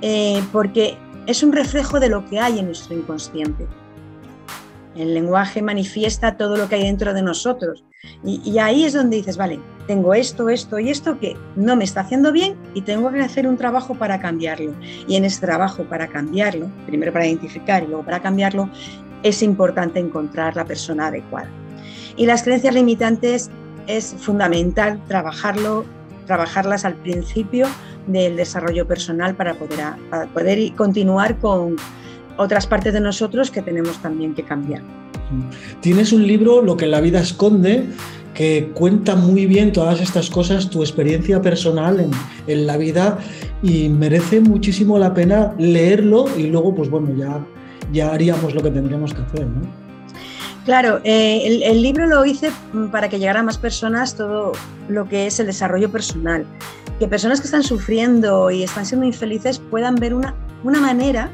eh, 0.00 0.42
porque 0.52 0.96
es 1.26 1.42
un 1.42 1.52
reflejo 1.52 2.00
de 2.00 2.08
lo 2.08 2.24
que 2.24 2.40
hay 2.40 2.58
en 2.58 2.66
nuestro 2.66 2.96
inconsciente. 2.96 3.66
El 4.94 5.12
lenguaje 5.12 5.60
manifiesta 5.60 6.36
todo 6.36 6.56
lo 6.56 6.68
que 6.68 6.76
hay 6.76 6.84
dentro 6.84 7.12
de 7.12 7.22
nosotros. 7.22 7.84
Y, 8.24 8.58
ahí 8.58 8.84
es 8.84 8.92
donde 8.92 9.16
dices, 9.16 9.36
vale, 9.36 9.58
tengo 9.86 10.14
esto, 10.14 10.48
esto 10.48 10.78
y 10.78 10.90
esto 10.90 11.18
que 11.18 11.36
no 11.56 11.74
me 11.76 11.84
está 11.84 12.02
haciendo 12.02 12.30
bien 12.30 12.54
y 12.74 12.82
tengo 12.82 13.10
que 13.10 13.20
hacer 13.20 13.46
un 13.46 13.56
trabajo 13.56 13.94
para 13.94 14.20
cambiarlo. 14.20 14.74
Y 15.08 15.16
en 15.16 15.24
ese 15.24 15.40
trabajo 15.40 15.84
para 15.84 16.06
cambiarlo, 16.06 16.70
primero 16.86 17.12
para 17.12 17.26
identificar 17.26 17.82
y 17.82 17.86
luego 17.86 18.04
para 18.04 18.20
cambiarlo, 18.20 18.70
es 19.22 19.42
importante 19.42 19.98
encontrar 19.98 20.54
la 20.54 20.64
persona 20.64 21.08
adecuada. 21.08 21.50
Y 22.16 22.26
las 22.26 22.42
creencias 22.42 22.74
limitantes 22.74 23.50
es 23.86 24.14
fundamental 24.18 25.02
trabajarlo, 25.08 25.84
trabajarlas 26.26 26.84
al 26.84 26.94
principio 26.94 27.66
del 28.06 28.36
desarrollo 28.36 28.86
personal 28.86 29.34
para 29.34 29.54
poder, 29.54 29.94
para 30.10 30.26
poder 30.26 30.72
continuar 30.74 31.38
con, 31.38 31.76
otras 32.38 32.68
partes 32.68 32.92
de 32.94 33.00
nosotros 33.00 33.50
que 33.50 33.60
tenemos 33.62 34.00
también 34.00 34.34
que 34.34 34.44
cambiar. 34.44 34.80
Tienes 35.80 36.12
un 36.12 36.26
libro, 36.26 36.62
Lo 36.62 36.76
que 36.76 36.86
la 36.86 37.00
vida 37.00 37.20
esconde, 37.20 37.86
que 38.34 38.70
cuenta 38.72 39.16
muy 39.16 39.46
bien 39.46 39.72
todas 39.72 40.00
estas 40.00 40.30
cosas, 40.30 40.70
tu 40.70 40.82
experiencia 40.82 41.42
personal 41.42 42.08
en, 42.46 42.66
la 42.66 42.76
vida 42.76 43.18
y 43.62 43.88
merece 43.88 44.40
muchísimo 44.40 44.96
la 44.98 45.12
pena 45.12 45.54
leerlo 45.58 46.26
y 46.36 46.44
luego, 46.44 46.72
pues 46.72 46.88
bueno, 46.88 47.08
ya, 47.16 47.44
ya 47.92 48.12
haríamos 48.12 48.54
lo 48.54 48.62
que 48.62 48.70
tendríamos 48.70 49.12
que 49.12 49.22
hacer, 49.22 49.46
¿no? 49.46 49.62
Claro, 50.64 51.00
eh, 51.02 51.46
el, 51.46 51.62
el, 51.62 51.82
libro 51.82 52.06
lo 52.06 52.24
hice 52.24 52.50
para 52.92 53.08
que 53.08 53.18
llegara 53.18 53.40
a 53.40 53.42
más 53.42 53.58
personas 53.58 54.14
todo 54.14 54.52
lo 54.88 55.08
que 55.08 55.26
es 55.26 55.40
el 55.40 55.46
desarrollo 55.46 55.90
personal, 55.90 56.44
que 57.00 57.08
personas 57.08 57.40
que 57.40 57.46
están 57.46 57.64
sufriendo 57.64 58.50
y 58.52 58.62
están 58.62 58.86
siendo 58.86 59.04
infelices 59.04 59.58
puedan 59.58 59.96
ver 59.96 60.14
una, 60.14 60.34
una 60.62 60.80
manera 60.80 61.30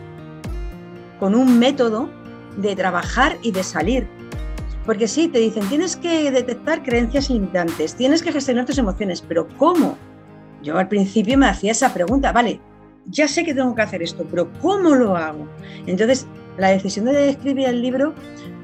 con 1.18 1.34
un 1.34 1.58
método 1.58 2.08
de 2.56 2.76
trabajar 2.76 3.36
y 3.42 3.52
de 3.52 3.62
salir. 3.62 4.06
Porque 4.86 5.08
sí, 5.08 5.28
te 5.28 5.38
dicen, 5.38 5.66
tienes 5.68 5.96
que 5.96 6.30
detectar 6.30 6.82
creencias 6.82 7.30
limitantes, 7.30 7.94
tienes 7.94 8.22
que 8.22 8.32
gestionar 8.32 8.66
tus 8.66 8.78
emociones, 8.78 9.22
pero 9.22 9.48
¿cómo? 9.56 9.96
Yo 10.62 10.78
al 10.78 10.88
principio 10.88 11.38
me 11.38 11.46
hacía 11.46 11.72
esa 11.72 11.92
pregunta, 11.92 12.32
vale, 12.32 12.60
ya 13.06 13.28
sé 13.28 13.44
que 13.44 13.54
tengo 13.54 13.74
que 13.74 13.82
hacer 13.82 14.02
esto, 14.02 14.26
pero 14.30 14.50
¿cómo 14.60 14.94
lo 14.94 15.16
hago? 15.16 15.46
Entonces, 15.86 16.26
la 16.58 16.68
decisión 16.68 17.06
de 17.06 17.30
escribir 17.30 17.68
el 17.68 17.82
libro 17.82 18.14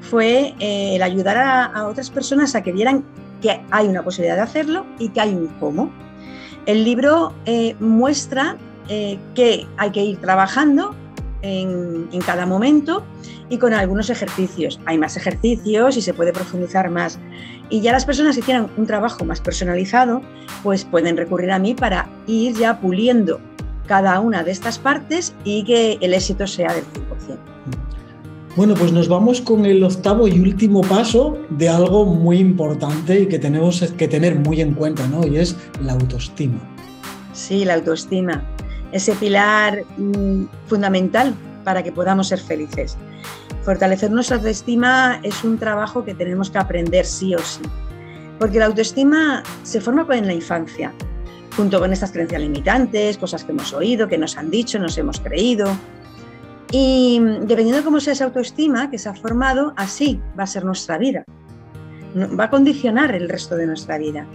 fue 0.01 0.55
eh, 0.59 0.95
el 0.95 1.01
ayudar 1.03 1.37
a, 1.37 1.87
otras 1.87 2.09
personas 2.09 2.55
a 2.55 2.63
que 2.63 2.71
vieran 2.71 3.03
que 3.41 3.61
hay 3.71 3.87
una 3.87 4.03
posibilidad 4.03 4.35
de 4.35 4.41
hacerlo 4.41 4.85
y 4.99 5.09
que 5.09 5.21
hay 5.21 5.33
un 5.33 5.47
cómo. 5.59 5.91
El 6.65 6.83
libro 6.83 7.33
eh, 7.45 7.75
muestra 7.79 8.57
eh, 8.87 9.19
que 9.35 9.67
hay 9.77 9.91
que 9.91 10.03
ir 10.03 10.17
trabajando 10.17 10.95
en, 11.41 12.07
cada 12.25 12.45
momento 12.45 13.03
y 13.49 13.57
con 13.57 13.73
algunos 13.73 14.09
ejercicios. 14.09 14.79
Hay 14.85 14.97
más 14.97 15.17
ejercicios 15.17 15.97
y 15.97 16.01
se 16.01 16.13
puede 16.13 16.33
profundizar 16.33 16.89
más. 16.89 17.19
Y 17.69 17.81
ya 17.81 17.91
las 17.91 18.05
personas 18.05 18.35
que 18.35 18.41
quieran 18.41 18.69
un 18.77 18.85
trabajo 18.85 19.25
más 19.25 19.41
personalizado, 19.41 20.21
pues 20.63 20.85
pueden 20.85 21.17
recurrir 21.17 21.51
a 21.51 21.59
mí 21.59 21.73
para 21.73 22.09
ir 22.27 22.55
ya 22.55 22.79
puliendo 22.79 23.39
cada 23.87 24.19
una 24.19 24.43
de 24.43 24.51
estas 24.51 24.77
partes 24.79 25.33
y 25.43 25.63
que 25.63 25.97
el 26.01 26.13
éxito 26.13 26.47
sea 26.47 26.73
del 26.73 26.83
100%. 26.85 27.37
Bueno, 28.55 28.73
pues 28.73 28.91
nos 28.91 29.07
vamos 29.07 29.39
con 29.39 29.65
el 29.65 29.81
octavo 29.81 30.27
y 30.27 30.37
último 30.37 30.81
paso 30.81 31.37
de 31.49 31.69
algo 31.69 32.05
muy 32.05 32.37
importante 32.37 33.21
y 33.21 33.27
que 33.27 33.39
tenemos 33.39 33.81
que 33.97 34.09
tener 34.09 34.35
muy 34.35 34.59
en 34.59 34.73
cuenta, 34.73 35.07
¿no? 35.07 35.25
Y 35.25 35.37
es 35.37 35.55
la 35.81 35.93
autoestima. 35.93 36.59
Sí, 37.31 37.63
la 37.63 37.75
autoestima 37.75 38.43
ese 38.91 39.13
pilar 39.15 39.83
mm, 39.97 40.45
fundamental 40.67 41.33
para 41.63 41.83
que 41.83 41.91
podamos 41.91 42.27
ser 42.27 42.39
felices. 42.39 42.97
Fortalecer 43.63 44.11
nuestra 44.11 44.37
autoestima 44.37 45.19
es 45.23 45.43
un 45.43 45.57
trabajo 45.57 46.03
que 46.03 46.13
tenemos 46.13 46.49
que 46.49 46.57
aprender 46.57 47.05
sí 47.05 47.35
o 47.35 47.39
sí, 47.39 47.61
porque 48.39 48.59
la 48.59 48.65
autoestima 48.65 49.43
se 49.63 49.79
forma 49.79 50.05
en 50.17 50.25
la 50.25 50.33
infancia, 50.33 50.91
junto 51.55 51.79
con 51.79 51.93
estas 51.93 52.11
creencias 52.11 52.41
limitantes, 52.41 53.17
cosas 53.17 53.43
que 53.43 53.51
hemos 53.51 53.73
oído, 53.73 54.07
que 54.07 54.17
nos 54.17 54.37
han 54.37 54.49
dicho, 54.49 54.79
nos 54.79 54.97
hemos 54.97 55.19
creído. 55.19 55.67
Y 56.71 57.19
dependiendo 57.41 57.77
de 57.77 57.83
cómo 57.83 57.99
sea 57.99 58.13
esa 58.13 58.25
autoestima 58.25 58.89
que 58.89 58.97
se 58.97 59.09
ha 59.09 59.13
formado, 59.13 59.73
así 59.75 60.19
va 60.39 60.43
a 60.43 60.47
ser 60.47 60.63
nuestra 60.63 60.97
vida. 60.97 61.23
Va 62.17 62.45
a 62.45 62.49
condicionar 62.49 63.13
el 63.13 63.29
resto 63.29 63.55
de 63.57 63.67
nuestra 63.67 63.97
vida. 63.97 64.25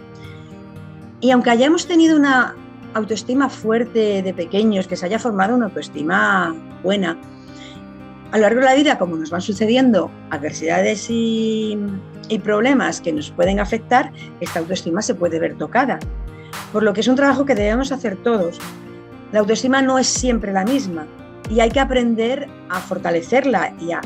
Y 1.21 1.31
aunque 1.31 1.51
hayamos 1.51 1.87
tenido 1.87 2.17
una 2.17 2.55
autoestima 2.97 3.49
fuerte 3.49 4.23
de 4.23 4.35
pequeños, 4.35 4.89
que 4.89 4.97
se 4.97 5.07
haya 5.07 5.19
formado 5.19 5.55
una 5.55 5.67
autoestima 5.67 6.55
buena. 6.83 7.17
A 8.33 8.39
lo 8.39 8.43
largo 8.43 8.61
de 8.61 8.67
la 8.67 8.75
vida, 8.75 8.99
como 8.99 9.17
nos 9.17 9.31
van 9.31 9.41
sucediendo 9.41 10.11
adversidades 10.31 11.07
y, 11.11 11.79
problemas 12.43 13.01
que 13.01 13.13
nos 13.13 13.31
pueden 13.31 13.61
afectar, 13.61 14.13
esta 14.41 14.59
autoestima 14.59 15.01
se 15.01 15.15
puede 15.15 15.39
ver 15.39 15.57
tocada. 15.57 15.99
Por 16.73 16.83
lo 16.83 16.93
que 16.93 17.01
es 17.01 17.09
un 17.09 17.17
trabajo 17.17 17.45
que 17.45 17.55
debemos 17.55 17.93
hacer 17.93 18.17
todos. 18.17 18.59
La 19.33 19.41
autoestima 19.41 19.81
no 19.81 19.99
es 19.99 20.09
siempre 20.09 20.53
la 20.53 20.65
misma 20.65 21.07
y 21.49 21.61
hay 21.61 21.71
que 21.71 21.81
aprender 21.81 22.49
a 22.69 22.81
fortalecerla 22.81 23.75
y 23.81 23.93
a 23.93 24.01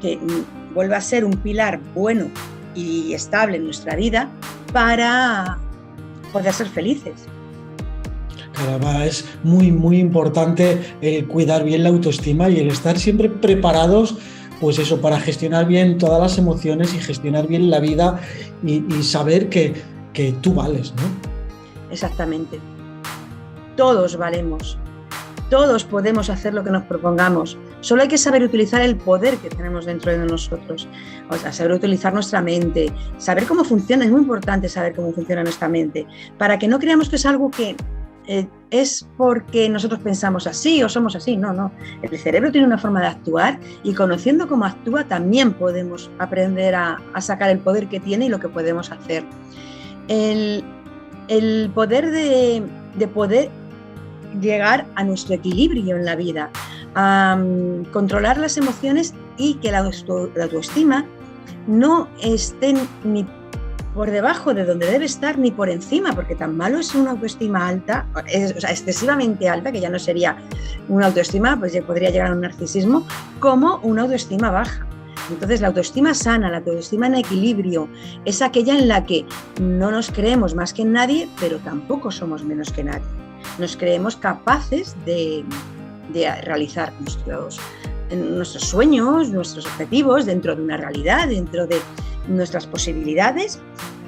que 0.00 0.18
vuelva 0.72 0.98
a 0.98 1.00
ser 1.00 1.24
un 1.24 1.36
pilar 1.36 1.80
bueno 1.94 2.28
y 2.74 3.12
estable 3.12 3.56
en 3.56 3.64
nuestra 3.64 3.96
vida 3.96 4.28
para 4.72 5.58
poder 6.32 6.52
ser 6.52 6.68
felices. 6.68 7.26
Caramba, 8.54 9.04
es 9.04 9.24
muy, 9.42 9.72
muy 9.72 9.98
importante 9.98 10.80
el 11.00 11.26
cuidar 11.26 11.64
bien 11.64 11.82
la 11.82 11.88
autoestima 11.88 12.48
y 12.48 12.60
el 12.60 12.68
estar 12.68 12.98
siempre 12.98 13.28
preparados, 13.28 14.16
pues 14.60 14.78
eso, 14.78 15.00
para 15.00 15.18
gestionar 15.18 15.66
bien 15.66 15.98
todas 15.98 16.20
las 16.20 16.38
emociones 16.38 16.94
y 16.94 16.98
gestionar 16.98 17.48
bien 17.48 17.68
la 17.68 17.80
vida 17.80 18.20
y, 18.64 18.80
saber 19.02 19.48
que, 19.48 19.74
que 20.12 20.32
tú 20.40 20.54
vales, 20.54 20.94
¿no? 20.94 21.02
Exactamente. 21.90 22.60
Todos 23.76 24.16
valemos. 24.16 24.78
Todos 25.50 25.84
podemos 25.84 26.30
hacer 26.30 26.54
lo 26.54 26.64
que 26.64 26.70
nos 26.70 26.84
propongamos. 26.84 27.58
Solo 27.80 28.02
hay 28.02 28.08
que 28.08 28.18
saber 28.18 28.42
utilizar 28.42 28.80
el 28.80 28.96
poder 28.96 29.36
que 29.36 29.50
tenemos 29.50 29.84
dentro 29.84 30.10
de 30.10 30.18
nosotros. 30.18 30.88
O 31.28 31.36
sea, 31.36 31.52
saber 31.52 31.72
utilizar 31.72 32.14
nuestra 32.14 32.40
mente, 32.40 32.92
saber 33.18 33.46
cómo 33.46 33.62
funciona. 33.64 34.04
Es 34.04 34.10
muy 34.10 34.22
importante 34.22 34.68
saber 34.68 34.94
cómo 34.94 35.12
funciona 35.12 35.42
nuestra 35.42 35.68
mente. 35.68 36.06
Para 36.38 36.58
que 36.58 36.66
no 36.66 36.78
creamos 36.78 37.10
que 37.10 37.16
es 37.16 37.26
algo 37.26 37.50
que 37.50 37.76
eh, 38.26 38.46
es 38.70 39.06
porque 39.16 39.68
nosotros 39.68 40.00
pensamos 40.00 40.46
así 40.46 40.82
o 40.82 40.88
somos 40.88 41.14
así. 41.14 41.36
No, 41.36 41.52
no. 41.52 41.70
El 42.02 42.18
cerebro 42.18 42.50
tiene 42.50 42.66
una 42.66 42.78
forma 42.78 43.00
de 43.00 43.08
actuar 43.08 43.60
y 43.82 43.94
conociendo 43.94 44.48
cómo 44.48 44.64
actúa 44.64 45.04
también 45.04 45.52
podemos 45.52 46.10
aprender 46.18 46.74
a, 46.74 47.00
sacar 47.20 47.50
el 47.50 47.58
poder 47.58 47.88
que 47.88 48.00
tiene 48.00 48.26
y 48.26 48.28
lo 48.28 48.40
que 48.40 48.48
podemos 48.48 48.90
hacer. 48.90 49.24
El, 50.08 50.64
poder 51.74 52.10
de, 52.10 53.08
poder 53.08 53.50
llegar 54.40 54.86
a 54.96 55.04
nuestro 55.04 55.34
equilibrio 55.34 55.96
en 55.96 56.04
la 56.04 56.16
vida, 56.16 56.50
a 56.94 57.38
controlar 57.92 58.38
las 58.38 58.56
emociones 58.56 59.14
y 59.36 59.54
que 59.54 59.70
la, 59.70 59.82
la 59.82 60.44
autoestima 60.44 61.06
no 61.66 62.08
esté 62.20 62.74
ni 63.04 63.24
por 63.94 64.10
debajo 64.10 64.52
de 64.52 64.64
donde 64.64 64.90
debe 64.90 65.04
estar 65.04 65.38
ni 65.38 65.52
por 65.52 65.70
encima, 65.70 66.12
porque 66.12 66.34
tan 66.34 66.56
malo 66.56 66.80
es 66.80 66.94
una 66.94 67.12
autoestima 67.12 67.68
alta, 67.68 68.06
o 68.14 68.60
sea, 68.60 68.70
excesivamente 68.70 69.48
alta, 69.48 69.70
que 69.70 69.80
ya 69.80 69.88
no 69.88 70.00
sería 70.00 70.36
una 70.88 71.06
autoestima, 71.06 71.56
pues 71.58 71.72
ya 71.72 71.82
podría 71.82 72.10
llegar 72.10 72.30
a 72.30 72.32
un 72.32 72.40
narcisismo, 72.40 73.06
como 73.38 73.78
una 73.78 74.02
autoestima 74.02 74.50
baja. 74.50 74.86
Entonces, 75.30 75.60
la 75.60 75.68
autoestima 75.68 76.12
sana, 76.12 76.50
la 76.50 76.58
autoestima 76.58 77.06
en 77.06 77.14
equilibrio, 77.14 77.88
es 78.24 78.42
aquella 78.42 78.76
en 78.76 78.88
la 78.88 79.06
que 79.06 79.24
no 79.60 79.90
nos 79.90 80.10
creemos 80.10 80.54
más 80.54 80.74
que 80.74 80.84
nadie, 80.84 81.28
pero 81.40 81.58
tampoco 81.58 82.10
somos 82.10 82.44
menos 82.44 82.72
que 82.72 82.84
nadie. 82.84 83.06
Nos 83.58 83.76
creemos 83.76 84.16
capaces 84.16 84.96
de, 85.06 85.44
de 86.12 86.34
realizar 86.42 86.92
nuestros, 87.00 87.60
nuestros 88.10 88.64
sueños, 88.64 89.30
nuestros 89.30 89.64
objetivos 89.66 90.26
dentro 90.26 90.56
de 90.56 90.62
una 90.62 90.76
realidad, 90.76 91.28
dentro 91.28 91.66
de 91.66 91.80
nuestras 92.28 92.66
posibilidades 92.66 93.60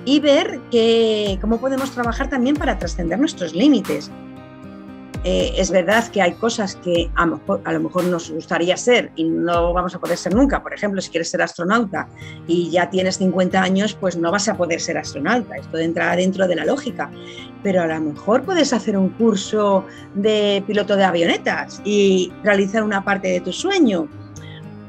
y 0.07 0.21
ver 0.21 0.61
que, 0.71 1.37
cómo 1.41 1.61
podemos 1.61 1.91
trabajar 1.91 2.31
también 2.31 2.57
para 2.57 2.79
trascender 2.79 3.19
nuestros 3.19 3.55
límites. 3.55 4.11
eh, 5.25 5.55
es 5.57 5.73
verdad 5.73 6.07
que 6.07 6.23
hay 6.23 6.35
cosas 6.35 6.77
que 6.77 7.11
a 7.17 7.27
lo, 7.27 7.81
mejor, 7.81 8.05
nos 8.05 8.31
gustaría 8.31 8.77
ser 8.77 9.11
y 9.17 9.25
no 9.25 9.73
vamos 9.73 9.93
a 9.97 9.99
poder 9.99 10.17
ser 10.17 10.33
nunca. 10.33 10.63
Por 10.63 10.73
ejemplo, 10.73 11.01
si 11.01 11.11
quieres 11.11 11.29
ser 11.29 11.43
astronauta 11.43 12.07
y 12.47 12.71
ya 12.71 12.89
tienes 12.89 13.17
50 13.17 13.61
años, 13.61 13.95
pues 13.95 14.17
no 14.17 14.31
vas 14.31 14.49
a 14.49 14.57
poder 14.57 14.81
ser 14.81 14.97
astronauta. 14.97 15.57
Esto 15.57 15.79
entra 15.79 16.15
dentro 16.15 16.47
de 16.47 16.55
la 16.55 16.65
lógica. 16.65 17.11
Pero 17.65 17.83
a 17.83 17.87
lo 17.87 18.01
mejor 18.01 18.45
puedes 18.45 18.73
hacer 18.73 18.97
un 18.97 19.09
curso 19.09 19.85
de 20.15 20.63
piloto 20.69 20.95
de 20.95 21.03
avionetas 21.03 21.83
y 21.85 22.33
realizar 22.45 22.85
una 22.85 23.05
parte 23.05 23.27
de 23.27 23.41
tu 23.41 23.53
sueño. 23.53 24.07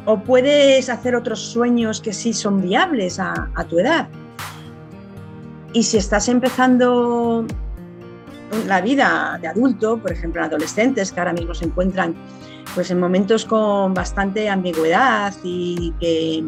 O 0.06 0.20
puedes 0.20 0.90
hacer 0.90 1.16
otros 1.16 1.40
sueños 1.40 2.00
que 2.00 2.14
sí 2.14 2.32
son 2.32 2.62
viables 2.62 3.20
a, 3.20 3.50
a 3.56 3.64
tu 3.64 3.80
edad. 3.80 4.08
Y 5.74 5.84
si 5.84 5.98
estás 5.98 6.30
empezando 6.30 7.46
la 8.66 8.82
vida 8.82 9.38
de 9.42 9.48
adulto, 9.48 9.98
por 9.98 10.12
ejemplo, 10.12 10.42
en 10.42 10.48
adolescentes 10.48 11.12
que 11.12 11.20
ahora 11.20 11.34
mismo 11.34 11.54
se 11.54 11.66
encuentran 11.66 12.16
pues, 12.76 12.92
en 12.92 13.00
momentos 13.00 13.46
con 13.46 13.94
bastante 13.94 14.50
ambigüedad 14.50 15.34
y 15.44 15.94
que 16.00 16.46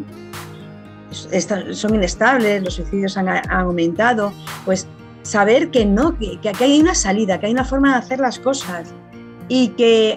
son 1.10 1.94
inestables, 1.94 2.62
los 2.62 2.74
suicidios 2.74 3.16
han, 3.16 3.28
aumentado, 3.50 4.32
pues 4.64 4.86
saber 5.22 5.70
que 5.70 5.84
no, 5.84 6.16
que, 6.16 6.38
que 6.40 6.64
hay 6.64 6.80
una 6.80 6.94
salida, 6.94 7.38
que 7.38 7.46
hay 7.46 7.52
una 7.52 7.64
forma 7.64 7.92
de 7.92 7.98
hacer 7.98 8.20
las 8.20 8.38
cosas 8.38 8.94
y 9.48 9.68
que 9.70 10.14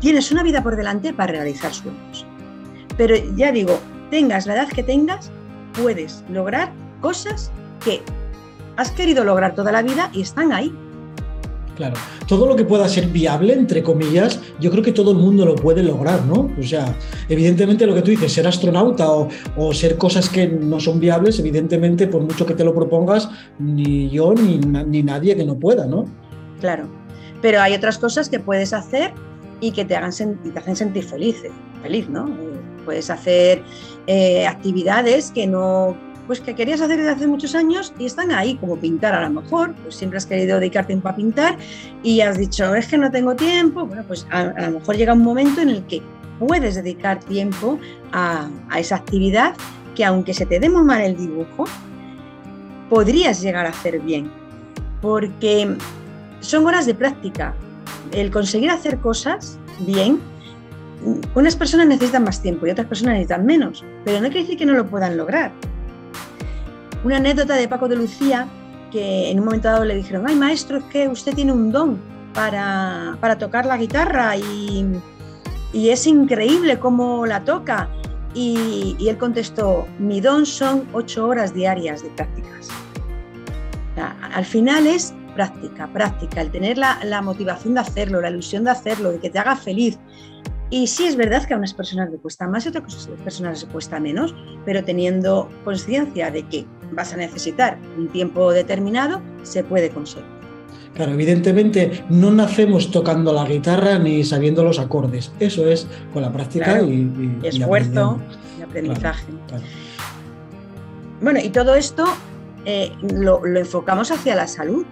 tienes 0.00 0.30
una 0.30 0.42
vida 0.42 0.62
por 0.62 0.76
delante 0.76 1.12
para 1.12 1.32
realizar 1.32 1.72
sueños. 1.72 2.26
Pero 2.96 3.16
ya 3.36 3.52
digo, 3.52 3.78
tengas 4.10 4.46
la 4.46 4.54
edad 4.54 4.68
que 4.68 4.82
tengas, 4.82 5.30
puedes 5.72 6.22
lograr 6.28 6.70
cosas 7.00 7.50
que 7.86 8.02
has 8.76 8.90
querido 8.90 9.24
lograr 9.24 9.54
toda 9.54 9.70
la 9.70 9.80
vida 9.80 10.10
y 10.12 10.20
están 10.20 10.52
ahí. 10.52 10.74
Claro, 11.76 11.94
todo 12.26 12.46
lo 12.46 12.56
que 12.56 12.64
pueda 12.64 12.88
ser 12.88 13.06
viable, 13.08 13.52
entre 13.52 13.82
comillas, 13.82 14.40
yo 14.58 14.70
creo 14.70 14.82
que 14.82 14.92
todo 14.92 15.12
el 15.12 15.18
mundo 15.18 15.44
lo 15.44 15.54
puede 15.54 15.82
lograr, 15.82 16.24
¿no? 16.24 16.50
O 16.58 16.62
sea, 16.62 16.96
evidentemente 17.28 17.86
lo 17.86 17.94
que 17.94 18.00
tú 18.00 18.10
dices, 18.10 18.32
ser 18.32 18.46
astronauta 18.46 19.06
o, 19.10 19.74
ser 19.74 19.98
cosas 19.98 20.30
que 20.30 20.48
no 20.48 20.80
son 20.80 20.98
viables, 20.98 21.38
evidentemente, 21.38 22.06
por 22.08 22.22
mucho 22.22 22.46
que 22.46 22.54
te 22.54 22.64
lo 22.64 22.74
propongas, 22.74 23.28
ni 23.58 24.08
yo 24.08 24.32
ni, 24.32 24.56
ni 24.58 25.02
nadie 25.02 25.36
que 25.36 25.44
no 25.44 25.56
pueda, 25.58 25.86
¿no? 25.86 26.06
Claro, 26.60 26.88
pero 27.42 27.60
hay 27.60 27.74
otras 27.74 27.98
cosas 27.98 28.30
que 28.30 28.40
puedes 28.40 28.72
hacer 28.72 29.12
y 29.60 29.70
que 29.72 29.84
te, 29.84 29.94
hagan, 29.94 30.12
te 30.12 30.58
hacen 30.58 30.76
sentir 30.76 31.04
feliz, 31.04 31.36
feliz, 31.82 32.08
¿no? 32.08 32.26
Eh, 32.26 32.56
puedes 32.86 33.10
hacer 33.10 33.62
eh, 34.06 34.46
actividades 34.46 35.30
que 35.30 35.46
no 35.46 35.94
pues 36.26 36.40
que 36.40 36.54
querías 36.54 36.80
hacer 36.80 36.98
desde 36.98 37.10
hace 37.10 37.26
muchos 37.26 37.54
años 37.54 37.92
y 37.98 38.06
están 38.06 38.30
ahí, 38.32 38.56
como 38.56 38.76
pintar 38.76 39.14
a 39.14 39.28
lo 39.28 39.40
mejor, 39.40 39.74
pues 39.82 39.94
siempre 39.94 40.18
has 40.18 40.26
querido 40.26 40.58
dedicar 40.58 40.86
tiempo 40.86 41.08
a 41.08 41.16
pintar 41.16 41.56
y 42.02 42.20
has 42.20 42.36
dicho, 42.36 42.74
es 42.74 42.88
que 42.88 42.98
no 42.98 43.10
tengo 43.10 43.36
tiempo, 43.36 43.86
bueno, 43.86 44.04
pues 44.06 44.26
a, 44.30 44.44
lo 44.44 44.78
mejor 44.78 44.96
llega 44.96 45.12
un 45.12 45.22
momento 45.22 45.60
en 45.60 45.68
el 45.70 45.86
que 45.86 46.02
puedes 46.38 46.74
dedicar 46.74 47.20
tiempo 47.20 47.78
a, 48.12 48.48
esa 48.76 48.96
actividad 48.96 49.54
que 49.94 50.04
aunque 50.04 50.34
se 50.34 50.44
te 50.46 50.60
dé 50.60 50.68
muy 50.68 50.82
mal 50.82 51.00
el 51.00 51.16
dibujo, 51.16 51.64
podrías 52.90 53.40
llegar 53.40 53.66
a 53.66 53.70
hacer 53.70 54.00
bien, 54.00 54.30
porque 55.00 55.76
son 56.40 56.66
horas 56.66 56.86
de 56.86 56.94
práctica. 56.94 57.54
El 58.12 58.30
conseguir 58.30 58.70
hacer 58.70 58.98
cosas 58.98 59.58
bien, 59.80 60.20
unas 61.34 61.56
personas 61.56 61.86
necesitan 61.86 62.24
más 62.24 62.42
tiempo 62.42 62.66
y 62.66 62.70
otras 62.70 62.86
personas 62.86 63.14
necesitan 63.14 63.46
menos, 63.46 63.84
pero 64.04 64.20
no 64.20 64.28
quiere 64.28 64.42
decir 64.42 64.58
que 64.58 64.66
no 64.66 64.74
lo 64.74 64.86
puedan 64.86 65.16
lograr. 65.16 65.52
Una 67.06 67.18
anécdota 67.18 67.54
de 67.54 67.68
Paco 67.68 67.86
de 67.86 67.94
Lucía, 67.94 68.48
que 68.90 69.30
en 69.30 69.38
un 69.38 69.44
momento 69.44 69.68
dado 69.68 69.84
le 69.84 69.94
dijeron, 69.94 70.24
ay 70.26 70.34
maestro, 70.34 70.78
es 70.78 70.84
que 70.86 71.06
usted 71.06 71.36
tiene 71.36 71.52
un 71.52 71.70
don 71.70 72.00
para, 72.34 73.16
tocar 73.38 73.64
la 73.64 73.76
guitarra 73.76 74.36
y, 74.36 74.84
es 75.72 76.04
increíble 76.08 76.80
cómo 76.80 77.24
la 77.24 77.44
toca. 77.44 77.88
Y, 78.34 78.96
él 78.98 79.16
contestó, 79.18 79.86
mi 80.00 80.20
don 80.20 80.44
son 80.46 80.88
ocho 80.92 81.28
horas 81.28 81.54
diarias 81.54 82.02
de 82.02 82.08
prácticas. 82.08 82.70
al 84.34 84.44
final 84.44 84.88
es 84.88 85.14
práctica, 85.36 85.86
práctica, 85.86 86.40
el 86.40 86.50
tener 86.50 86.76
la, 86.76 86.98
la, 87.04 87.22
motivación 87.22 87.74
de 87.74 87.82
hacerlo, 87.82 88.20
la 88.20 88.30
ilusión 88.30 88.64
de 88.64 88.72
hacerlo, 88.72 89.12
de 89.12 89.20
que 89.20 89.30
te 89.30 89.38
haga 89.38 89.54
feliz. 89.54 89.96
Y 90.68 90.88
sí 90.88 91.06
es 91.06 91.16
verdad 91.16 91.44
que 91.44 91.54
a 91.54 91.56
unas 91.56 91.74
personas 91.74 92.10
le 92.10 92.18
cuesta 92.18 92.48
más 92.48 92.64
y 92.64 92.68
a 92.68 92.70
otras 92.70 93.08
personas 93.22 93.62
les 93.62 93.70
cuesta 93.70 94.00
menos, 94.00 94.34
pero 94.64 94.82
teniendo 94.82 95.48
conciencia 95.64 96.30
de 96.30 96.42
que 96.42 96.66
vas 96.92 97.12
a 97.12 97.16
necesitar 97.16 97.78
un 97.96 98.08
tiempo 98.08 98.52
determinado, 98.52 99.22
se 99.42 99.62
puede 99.62 99.90
conseguir. 99.90 100.36
Claro, 100.94 101.12
evidentemente 101.12 102.04
no 102.08 102.32
nacemos 102.32 102.90
tocando 102.90 103.32
la 103.32 103.44
guitarra 103.44 103.98
ni 103.98 104.24
sabiendo 104.24 104.64
los 104.64 104.78
acordes. 104.78 105.30
Eso 105.38 105.68
es 105.68 105.86
con 106.12 106.22
la 106.22 106.32
práctica 106.32 106.80
y, 106.82 107.38
esfuerzo 107.42 108.18
y, 108.58 108.62
aprendizaje. 108.62 109.26
Bueno, 111.20 111.38
y 111.42 111.50
todo 111.50 111.74
esto 111.74 112.04
eh, 112.64 112.92
lo, 113.02 113.44
lo 113.44 113.60
enfocamos 113.60 114.10
hacia 114.10 114.34
la 114.34 114.46
salud, 114.46 114.86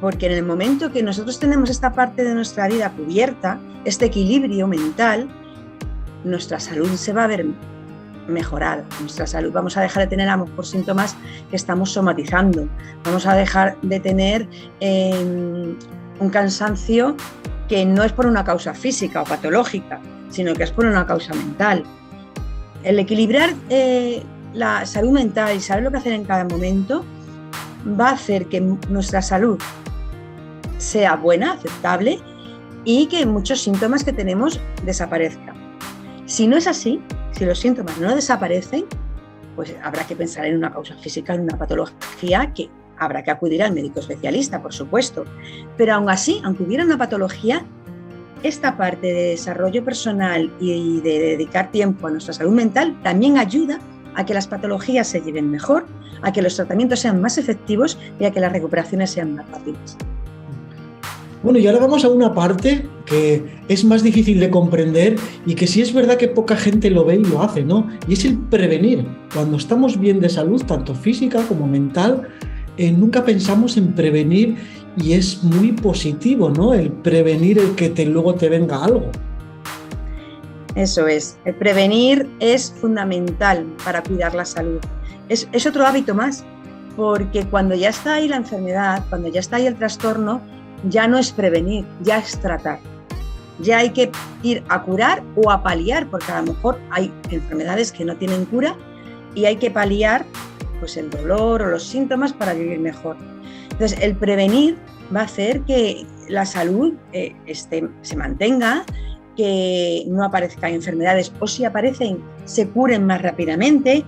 porque 0.00 0.26
en 0.26 0.32
el 0.32 0.44
momento 0.44 0.90
que 0.90 1.02
nosotros 1.02 1.38
tenemos 1.38 1.70
esta 1.70 1.92
parte 1.92 2.24
de 2.24 2.34
nuestra 2.34 2.68
vida 2.68 2.90
cubierta, 2.90 3.58
este 3.84 4.06
equilibrio 4.06 4.66
mental, 4.66 5.28
nuestra 6.24 6.58
salud 6.58 6.90
se 6.96 7.12
va 7.12 7.24
a 7.24 7.26
ver 7.26 7.46
mejorada. 8.28 8.84
Nuestra 9.00 9.26
salud, 9.26 9.52
vamos 9.52 9.76
a 9.76 9.82
dejar 9.82 10.04
de 10.04 10.08
tener 10.08 10.28
a 10.28 10.36
lo 10.36 10.62
síntomas 10.62 11.16
que 11.50 11.56
estamos 11.56 11.92
somatizando, 11.92 12.68
vamos 13.04 13.26
a 13.26 13.34
dejar 13.34 13.76
de 13.82 14.00
tener 14.00 14.48
em, 14.80 15.76
un 16.18 16.30
cansancio 16.30 17.16
que 17.68 17.84
no 17.84 18.02
es 18.02 18.12
por 18.12 18.26
una 18.26 18.44
causa 18.44 18.74
física 18.74 19.22
o 19.22 19.24
patológica, 19.24 20.00
sino 20.28 20.54
que 20.54 20.64
es 20.64 20.72
por 20.72 20.86
una 20.86 21.06
causa 21.06 21.34
mental. 21.34 21.84
El 22.82 22.98
equilibrar 22.98 23.52
eh, 23.68 24.22
la 24.54 24.86
salud 24.86 25.12
mental 25.12 25.56
y 25.56 25.60
saber 25.60 25.84
lo 25.84 25.90
que 25.90 25.98
hacer 25.98 26.12
en 26.12 26.24
cada 26.24 26.44
momento 26.44 27.04
va 27.98 28.10
a 28.10 28.12
hacer 28.12 28.46
que 28.46 28.60
nuestra 28.60 29.22
salud 29.22 29.58
sea 30.80 31.16
buena, 31.16 31.52
aceptable 31.52 32.18
y 32.84 33.06
que 33.06 33.26
muchos 33.26 33.60
síntomas 33.60 34.02
que 34.02 34.12
tenemos 34.12 34.58
desaparezcan. 34.84 35.54
Si 36.26 36.46
no 36.46 36.56
es 36.56 36.66
así, 36.66 37.00
si 37.32 37.44
los 37.44 37.58
síntomas 37.58 37.98
no 37.98 38.14
desaparecen, 38.14 38.86
pues 39.56 39.74
habrá 39.82 40.06
que 40.06 40.16
pensar 40.16 40.46
en 40.46 40.56
una 40.56 40.72
causa 40.72 40.94
física, 40.96 41.34
en 41.34 41.42
una 41.42 41.58
patología 41.58 42.52
que 42.54 42.70
habrá 42.98 43.22
que 43.22 43.30
acudir 43.30 43.62
al 43.62 43.72
médico 43.72 44.00
especialista, 44.00 44.62
por 44.62 44.72
supuesto. 44.72 45.24
Pero 45.76 45.94
aún 45.94 46.08
así, 46.08 46.40
aunque 46.44 46.62
hubiera 46.62 46.84
una 46.84 46.96
patología, 46.96 47.64
esta 48.42 48.76
parte 48.76 49.06
de 49.06 49.30
desarrollo 49.30 49.84
personal 49.84 50.50
y 50.60 51.00
de 51.02 51.18
dedicar 51.18 51.70
tiempo 51.70 52.06
a 52.06 52.10
nuestra 52.10 52.32
salud 52.32 52.52
mental 52.52 52.98
también 53.02 53.36
ayuda 53.36 53.78
a 54.14 54.24
que 54.24 54.32
las 54.32 54.48
patologías 54.48 55.08
se 55.08 55.20
lleven 55.20 55.50
mejor, 55.50 55.86
a 56.22 56.32
que 56.32 56.42
los 56.42 56.56
tratamientos 56.56 57.00
sean 57.00 57.20
más 57.20 57.36
efectivos 57.38 57.98
y 58.18 58.24
a 58.24 58.30
que 58.30 58.40
las 58.40 58.52
recuperaciones 58.52 59.10
sean 59.10 59.34
más 59.34 59.48
rápidas. 59.50 59.96
Bueno, 61.42 61.58
y 61.58 61.66
ahora 61.66 61.80
vamos 61.80 62.04
a 62.04 62.10
una 62.10 62.34
parte 62.34 62.86
que 63.06 63.42
es 63.68 63.82
más 63.84 64.02
difícil 64.02 64.40
de 64.40 64.50
comprender 64.50 65.16
y 65.46 65.54
que 65.54 65.66
sí 65.66 65.80
es 65.80 65.94
verdad 65.94 66.18
que 66.18 66.28
poca 66.28 66.54
gente 66.54 66.90
lo 66.90 67.06
ve 67.06 67.16
y 67.16 67.24
lo 67.24 67.40
hace, 67.42 67.64
¿no? 67.64 67.88
Y 68.06 68.12
es 68.12 68.26
el 68.26 68.36
prevenir. 68.38 69.06
Cuando 69.32 69.56
estamos 69.56 69.98
bien 69.98 70.20
de 70.20 70.28
salud, 70.28 70.62
tanto 70.64 70.94
física 70.94 71.42
como 71.48 71.66
mental, 71.66 72.28
eh, 72.76 72.92
nunca 72.92 73.24
pensamos 73.24 73.78
en 73.78 73.94
prevenir 73.94 74.56
y 74.98 75.14
es 75.14 75.42
muy 75.42 75.72
positivo, 75.72 76.50
¿no? 76.50 76.74
El 76.74 76.92
prevenir 76.92 77.58
el 77.58 77.74
que 77.74 77.88
te, 77.88 78.04
luego 78.04 78.34
te 78.34 78.50
venga 78.50 78.84
algo. 78.84 79.10
Eso 80.74 81.06
es, 81.06 81.38
el 81.46 81.54
prevenir 81.54 82.28
es 82.38 82.74
fundamental 82.80 83.66
para 83.82 84.02
cuidar 84.02 84.34
la 84.34 84.44
salud. 84.44 84.80
Es, 85.30 85.48
es 85.52 85.66
otro 85.66 85.86
hábito 85.86 86.14
más, 86.14 86.44
porque 86.96 87.44
cuando 87.44 87.74
ya 87.74 87.88
está 87.88 88.14
ahí 88.14 88.28
la 88.28 88.36
enfermedad, 88.36 89.04
cuando 89.08 89.28
ya 89.28 89.40
está 89.40 89.56
ahí 89.56 89.66
el 89.66 89.76
trastorno, 89.76 90.42
ya 90.88 91.06
no 91.06 91.18
es 91.18 91.32
prevenir, 91.32 91.84
ya 92.02 92.18
es 92.18 92.38
tratar. 92.38 92.78
Ya 93.58 93.78
hay 93.78 93.90
que 93.90 94.10
ir 94.42 94.64
a 94.68 94.82
curar 94.82 95.22
o 95.36 95.50
a 95.50 95.62
paliar, 95.62 96.06
porque 96.08 96.32
a 96.32 96.40
lo 96.40 96.54
mejor 96.54 96.78
hay 96.90 97.12
enfermedades 97.30 97.92
que 97.92 98.04
no 98.04 98.16
tienen 98.16 98.46
cura 98.46 98.74
y 99.34 99.44
hay 99.44 99.56
que 99.56 99.70
paliar 99.70 100.24
pues, 100.78 100.96
el 100.96 101.10
dolor 101.10 101.62
o 101.62 101.66
los 101.66 101.84
síntomas 101.84 102.32
para 102.32 102.54
vivir 102.54 102.78
mejor. 102.78 103.16
Entonces, 103.70 103.98
el 104.00 104.16
prevenir 104.16 104.76
va 105.14 105.20
a 105.20 105.24
hacer 105.24 105.60
que 105.62 106.06
la 106.28 106.46
salud 106.46 106.94
eh, 107.12 107.34
se 108.02 108.16
mantenga, 108.16 108.84
que 109.36 110.04
no 110.06 110.24
aparezcan 110.24 110.72
enfermedades 110.72 111.32
o 111.40 111.46
si 111.46 111.64
aparecen, 111.64 112.22
se 112.44 112.68
curen 112.68 113.06
más 113.06 113.22
rápidamente 113.22 114.04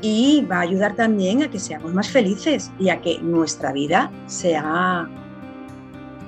y 0.00 0.46
va 0.50 0.58
a 0.58 0.60
ayudar 0.60 0.94
también 0.94 1.42
a 1.42 1.50
que 1.50 1.58
seamos 1.58 1.92
más 1.92 2.08
felices 2.08 2.70
y 2.78 2.90
a 2.90 3.00
que 3.00 3.18
nuestra 3.20 3.72
vida 3.72 4.10
sea 4.26 5.08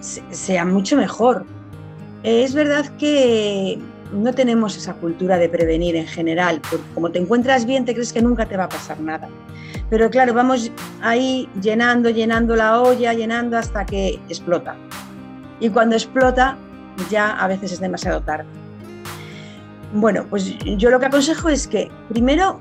sea 0.01 0.65
mucho 0.65 0.97
mejor. 0.97 1.45
Es 2.23 2.55
verdad 2.55 2.87
que 2.99 3.79
no 4.13 4.33
tenemos 4.35 4.77
esa 4.77 4.95
cultura 4.95 5.39
de 5.39 5.49
prevenir 5.49 5.97
en 5.97 6.07
general, 6.07 6.61
porque 6.69 6.85
como 6.95 7.11
te 7.11 7.19
encuentras 7.19 7.65
bien 7.65 7.85
te 7.85 7.95
crees 7.95 8.13
que 8.13 8.23
nunca 8.23 8.47
te 8.47 8.57
va 8.57 8.65
a 8.65 8.69
pasar 8.69 9.01
nada. 9.01 9.29
Pero 9.89 10.11
claro, 10.11 10.35
vamos 10.35 10.71
ahí 11.03 11.49
llenando, 11.61 12.11
llenando 12.11 12.57
la 12.57 12.81
olla, 12.81 13.13
llenando 13.13 13.57
hasta 13.57 13.87
que 13.87 14.21
explota. 14.29 14.77
Y 15.61 15.69
cuando 15.69 15.97
explota, 15.97 16.57
ya 17.11 17.31
a 17.33 17.49
veces 17.49 17.73
es 17.73 17.81
demasiado 17.81 18.21
tarde. 18.23 18.47
Bueno, 19.93 20.25
pues 20.31 20.57
yo 20.59 20.91
lo 20.91 21.01
que 21.01 21.07
aconsejo 21.07 21.49
es 21.49 21.67
que 21.67 21.91
primero 22.09 22.61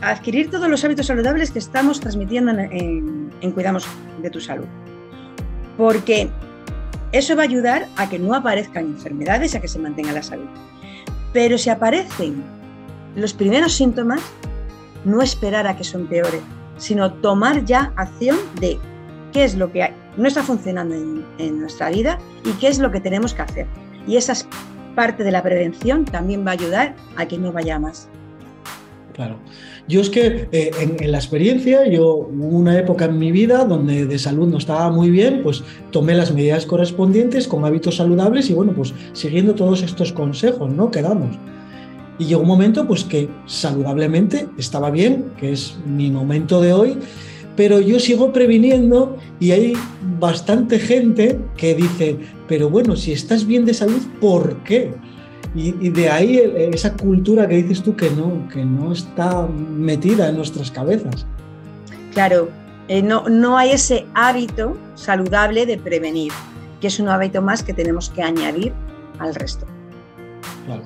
adquirir 0.00 0.50
todos 0.50 0.68
los 0.68 0.82
hábitos 0.84 1.06
saludables 1.06 1.50
que 1.50 1.58
estamos 1.58 2.00
transmitiendo 2.00 2.52
en, 2.52 3.52
Cuidamos 3.52 3.86
de 4.22 4.30
tu 4.30 4.40
Salud. 4.40 4.66
Porque 5.80 6.28
eso 7.10 7.34
va 7.34 7.40
a 7.40 7.46
ayudar 7.46 7.88
a 7.96 8.06
que 8.06 8.18
no 8.18 8.34
aparezcan 8.34 8.84
enfermedades, 8.84 9.54
a 9.54 9.62
que 9.62 9.66
se 9.66 9.78
mantenga 9.78 10.12
la 10.12 10.22
salud. 10.22 10.44
Pero 11.32 11.56
si 11.56 11.70
aparecen 11.70 12.44
los 13.16 13.32
primeros 13.32 13.72
síntomas, 13.72 14.20
no 15.06 15.22
esperar 15.22 15.66
a 15.66 15.78
que 15.78 15.84
son 15.84 16.06
peores, 16.06 16.42
sino 16.76 17.14
tomar 17.14 17.64
ya 17.64 17.94
acción 17.96 18.36
de 18.60 18.78
qué 19.32 19.44
es 19.44 19.54
lo 19.54 19.72
que 19.72 19.90
no 20.18 20.28
está 20.28 20.42
funcionando 20.42 20.94
en, 20.94 21.24
en 21.38 21.60
nuestra 21.60 21.88
vida 21.88 22.18
y 22.44 22.50
qué 22.60 22.68
es 22.68 22.78
lo 22.78 22.90
que 22.90 23.00
tenemos 23.00 23.32
que 23.32 23.40
hacer. 23.40 23.66
Y 24.06 24.18
esa 24.18 24.34
parte 24.94 25.24
de 25.24 25.32
la 25.32 25.42
prevención 25.42 26.04
también 26.04 26.44
va 26.44 26.50
a 26.50 26.54
ayudar 26.54 26.94
a 27.16 27.26
que 27.26 27.38
no 27.38 27.52
vaya 27.52 27.78
más. 27.78 28.10
Claro. 29.14 29.36
Yo 29.88 30.00
es 30.00 30.10
que 30.10 30.48
eh, 30.52 30.70
en, 30.80 31.10
la 31.10 31.18
experiencia, 31.18 31.88
yo 31.88 32.28
hubo 32.32 32.56
una 32.58 32.78
época 32.78 33.06
en 33.06 33.18
mi 33.18 33.32
vida 33.32 33.64
donde 33.64 34.06
de 34.06 34.18
salud 34.18 34.48
no 34.48 34.58
estaba 34.58 34.90
muy 34.90 35.10
bien, 35.10 35.40
pues 35.42 35.62
tomé 35.90 36.14
las 36.14 36.32
medidas 36.32 36.64
correspondientes 36.66 37.48
con 37.48 37.64
hábitos 37.64 37.96
saludables 37.96 38.50
y 38.50 38.54
bueno, 38.54 38.72
pues 38.72 38.94
siguiendo 39.12 39.54
todos 39.54 39.82
estos 39.82 40.12
consejos, 40.12 40.70
¿no? 40.70 40.90
Que 40.90 41.02
damos. 41.02 41.36
Y 42.18 42.26
llegó 42.26 42.42
un 42.42 42.48
momento 42.48 42.86
pues 42.86 43.04
que 43.04 43.28
saludablemente 43.46 44.46
estaba 44.58 44.90
bien, 44.90 45.32
que 45.38 45.52
es 45.52 45.76
mi 45.86 46.10
momento 46.10 46.60
de 46.60 46.72
hoy, 46.72 46.98
pero 47.56 47.80
yo 47.80 47.98
sigo 47.98 48.32
previniendo 48.32 49.16
y 49.40 49.50
hay 49.50 49.72
bastante 50.18 50.78
gente 50.78 51.38
que 51.56 51.74
dice, 51.74 52.16
pero 52.46 52.70
bueno, 52.70 52.94
si 52.94 53.12
estás 53.12 53.46
bien 53.46 53.64
de 53.64 53.74
salud, 53.74 54.00
¿por 54.20 54.62
qué? 54.64 54.92
Y, 55.54 55.90
de 55.90 56.08
ahí 56.08 56.40
esa 56.72 56.96
cultura 56.96 57.48
que 57.48 57.56
dices 57.56 57.82
tú 57.82 57.96
que 57.96 58.08
no, 58.10 58.48
que 58.48 58.64
no 58.64 58.92
está 58.92 59.46
metida 59.46 60.28
en 60.28 60.36
nuestras 60.36 60.70
cabezas. 60.70 61.26
Claro, 62.12 62.48
eh, 62.88 63.02
no, 63.02 63.28
no 63.28 63.58
hay 63.58 63.70
ese 63.70 64.06
hábito 64.14 64.76
saludable 64.94 65.66
de 65.66 65.76
prevenir, 65.76 66.32
que 66.80 66.86
es 66.86 67.00
un 67.00 67.08
hábito 67.08 67.42
más 67.42 67.62
que 67.62 67.72
tenemos 67.72 68.10
que 68.10 68.22
añadir 68.22 68.72
al 69.18 69.34
resto. 69.34 69.66
Claro. 70.66 70.82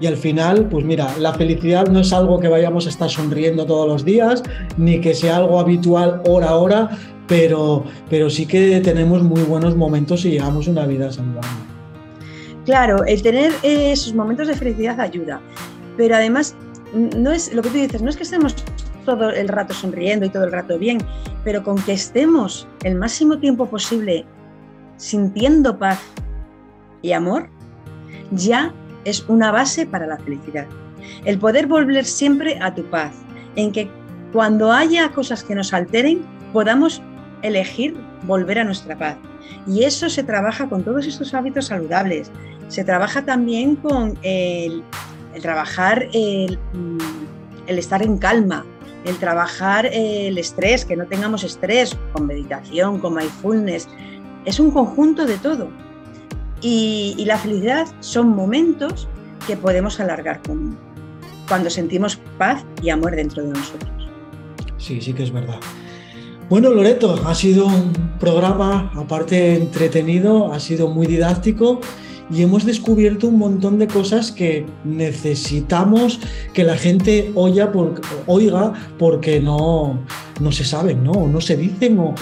Y 0.00 0.06
al 0.06 0.16
final, 0.16 0.68
pues 0.68 0.84
mira, 0.84 1.16
la 1.18 1.34
felicidad 1.34 1.88
no 1.88 2.00
es 2.00 2.12
algo 2.12 2.38
que 2.38 2.48
vayamos 2.48 2.86
a 2.86 2.90
estar 2.90 3.10
sonriendo 3.10 3.66
todos 3.66 3.88
los 3.88 4.04
días, 4.04 4.42
ni 4.76 5.00
que 5.00 5.12
sea 5.14 5.38
algo 5.38 5.58
habitual 5.58 6.22
hora 6.26 6.50
a 6.50 6.54
hora, 6.54 6.90
pero, 7.26 7.84
pero 8.08 8.30
sí 8.30 8.46
que 8.46 8.80
tenemos 8.80 9.22
muy 9.22 9.42
buenos 9.42 9.76
momentos 9.76 10.24
y 10.24 10.30
llevamos 10.30 10.68
una 10.68 10.86
vida 10.86 11.10
saludable. 11.10 11.77
Claro, 12.68 13.02
el 13.06 13.22
tener 13.22 13.50
eh, 13.62 13.92
esos 13.92 14.12
momentos 14.12 14.46
de 14.46 14.54
felicidad 14.54 15.00
ayuda, 15.00 15.40
pero 15.96 16.16
además 16.16 16.54
no 16.92 17.30
es 17.30 17.54
lo 17.54 17.62
que 17.62 17.70
tú 17.70 17.76
dices, 17.76 18.02
no 18.02 18.10
es 18.10 18.16
que 18.18 18.24
estemos 18.24 18.54
todo 19.06 19.30
el 19.30 19.48
rato 19.48 19.72
sonriendo 19.72 20.26
y 20.26 20.28
todo 20.28 20.44
el 20.44 20.52
rato 20.52 20.78
bien, 20.78 20.98
pero 21.44 21.62
con 21.62 21.80
que 21.84 21.94
estemos 21.94 22.68
el 22.84 22.96
máximo 22.96 23.38
tiempo 23.38 23.64
posible 23.64 24.26
sintiendo 24.98 25.78
paz 25.78 25.98
y 27.00 27.12
amor, 27.12 27.48
ya 28.32 28.74
es 29.06 29.24
una 29.30 29.50
base 29.50 29.86
para 29.86 30.06
la 30.06 30.18
felicidad. 30.18 30.66
El 31.24 31.38
poder 31.38 31.68
volver 31.68 32.04
siempre 32.04 32.58
a 32.60 32.74
tu 32.74 32.84
paz, 32.90 33.14
en 33.56 33.72
que 33.72 33.88
cuando 34.30 34.70
haya 34.72 35.10
cosas 35.12 35.42
que 35.42 35.54
nos 35.54 35.72
alteren, 35.72 36.20
podamos 36.52 37.00
elegir 37.40 37.96
volver 38.24 38.58
a 38.58 38.64
nuestra 38.64 38.94
paz. 38.98 39.16
Y 39.66 39.84
eso 39.84 40.10
se 40.10 40.22
trabaja 40.22 40.68
con 40.68 40.82
todos 40.82 41.06
estos 41.06 41.32
hábitos 41.32 41.66
saludables, 41.68 42.30
se 42.68 42.84
trabaja 42.84 43.24
también 43.24 43.76
con 43.76 44.18
el, 44.22 44.82
trabajar 45.40 46.08
el, 46.12 46.58
estar 47.66 48.02
en 48.02 48.18
calma, 48.18 48.64
el 49.04 49.16
trabajar 49.16 49.86
el 49.86 50.36
estrés, 50.38 50.84
que 50.84 50.96
no 50.96 51.06
tengamos 51.06 51.44
estrés, 51.44 51.96
con 52.12 52.26
meditación, 52.26 52.98
con 52.98 53.14
mindfulness. 53.14 53.88
Es 54.44 54.60
un 54.60 54.70
conjunto 54.70 55.26
de 55.26 55.38
todo. 55.38 55.68
Y, 56.60 57.24
la 57.26 57.38
felicidad 57.38 57.86
son 58.00 58.28
momentos 58.28 59.08
que 59.46 59.56
podemos 59.56 60.00
alargar 60.00 60.42
con, 60.42 60.76
cuando 61.48 61.70
sentimos 61.70 62.18
paz 62.36 62.64
y 62.82 62.90
amor 62.90 63.16
dentro 63.16 63.42
de 63.42 63.50
nosotros. 63.50 63.90
Sí, 64.76 65.00
sí 65.00 65.12
que 65.12 65.22
es 65.22 65.32
verdad. 65.32 65.60
Bueno, 66.50 66.70
Loreto, 66.70 67.20
ha 67.26 67.34
sido 67.34 67.66
un 67.66 67.92
programa 68.18 68.90
aparte 68.96 69.56
entretenido, 69.56 70.52
ha 70.52 70.60
sido 70.60 70.88
muy 70.88 71.06
didáctico 71.06 71.80
y 72.30 72.42
hemos 72.42 72.64
descubierto 72.64 73.28
un 73.28 73.38
montón 73.38 73.78
de 73.78 73.86
cosas 73.86 74.32
que 74.32 74.66
necesitamos 74.84 76.20
que 76.52 76.64
la 76.64 76.76
gente 76.76 77.32
oiga, 77.34 77.72
oiga 78.26 78.72
porque 78.98 79.40
no, 79.40 79.98
no 80.40 80.52
se 80.52 80.64
saben, 80.64 81.02
¿no? 81.02 81.26
No 81.26 81.40
se 81.40 81.56
dicen 81.56 81.98
o, 81.98 82.14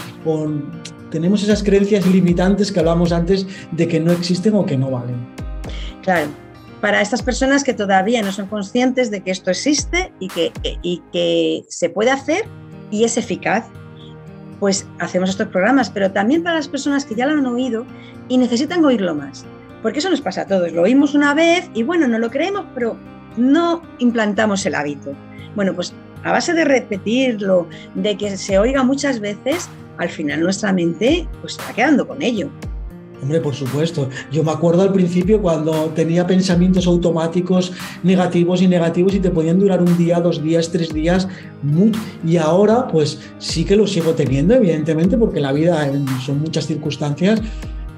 tenemos 1.10 1.42
esas 1.42 1.62
creencias 1.62 2.06
limitantes 2.06 2.70
que 2.70 2.80
hablábamos 2.80 3.12
antes 3.12 3.46
de 3.72 3.88
que 3.88 4.00
no 4.00 4.12
existen 4.12 4.54
o 4.54 4.66
que 4.66 4.76
no 4.76 4.90
valen. 4.90 5.16
Claro, 6.02 6.28
para 6.80 7.00
estas 7.00 7.22
personas 7.22 7.64
que 7.64 7.74
todavía 7.74 8.22
no 8.22 8.32
son 8.32 8.46
conscientes 8.46 9.10
de 9.10 9.22
que 9.22 9.30
esto 9.30 9.50
existe 9.50 10.12
y 10.20 10.28
que, 10.28 10.52
y 10.82 11.02
que 11.12 11.64
se 11.68 11.90
puede 11.90 12.10
hacer 12.10 12.44
y 12.90 13.04
es 13.04 13.16
eficaz, 13.16 13.64
pues 14.60 14.86
hacemos 15.00 15.30
estos 15.30 15.48
programas, 15.48 15.90
pero 15.90 16.10
también 16.12 16.42
para 16.42 16.56
las 16.56 16.68
personas 16.68 17.04
que 17.04 17.14
ya 17.14 17.26
lo 17.26 17.32
han 17.32 17.46
oído 17.46 17.84
y 18.28 18.38
necesitan 18.38 18.84
oírlo 18.84 19.14
más. 19.14 19.44
Porque 19.86 20.00
eso 20.00 20.10
nos 20.10 20.20
pasa 20.20 20.40
a 20.40 20.46
todos. 20.46 20.72
Lo 20.72 20.82
oímos 20.82 21.14
una 21.14 21.32
vez 21.32 21.70
y 21.72 21.84
bueno, 21.84 22.08
no 22.08 22.18
lo 22.18 22.28
creemos, 22.28 22.64
pero 22.74 22.96
no 23.36 23.82
implantamos 24.00 24.66
el 24.66 24.74
hábito. 24.74 25.12
Bueno, 25.54 25.74
pues 25.76 25.94
a 26.24 26.32
base 26.32 26.54
de 26.54 26.64
repetirlo, 26.64 27.68
de 27.94 28.16
que 28.16 28.36
se 28.36 28.58
oiga 28.58 28.82
muchas 28.82 29.20
veces, 29.20 29.68
al 29.98 30.08
final 30.08 30.40
nuestra 30.40 30.72
mente 30.72 31.28
pues 31.40 31.56
va 31.56 31.72
quedando 31.72 32.04
con 32.04 32.20
ello. 32.20 32.50
Hombre, 33.22 33.40
por 33.40 33.54
supuesto. 33.54 34.10
Yo 34.32 34.42
me 34.42 34.50
acuerdo 34.50 34.82
al 34.82 34.92
principio 34.92 35.40
cuando 35.40 35.92
tenía 35.94 36.26
pensamientos 36.26 36.88
automáticos 36.88 37.72
negativos 38.02 38.62
y 38.62 38.66
negativos 38.66 39.14
y 39.14 39.20
te 39.20 39.30
podían 39.30 39.60
durar 39.60 39.82
un 39.82 39.96
día, 39.96 40.18
dos 40.18 40.42
días, 40.42 40.68
tres 40.72 40.92
días. 40.92 41.28
Y 42.26 42.38
ahora, 42.38 42.88
pues 42.88 43.20
sí 43.38 43.64
que 43.64 43.76
lo 43.76 43.86
sigo 43.86 44.14
teniendo, 44.14 44.54
evidentemente, 44.54 45.16
porque 45.16 45.38
la 45.38 45.52
vida 45.52 45.88
son 46.24 46.40
muchas 46.40 46.66
circunstancias, 46.66 47.40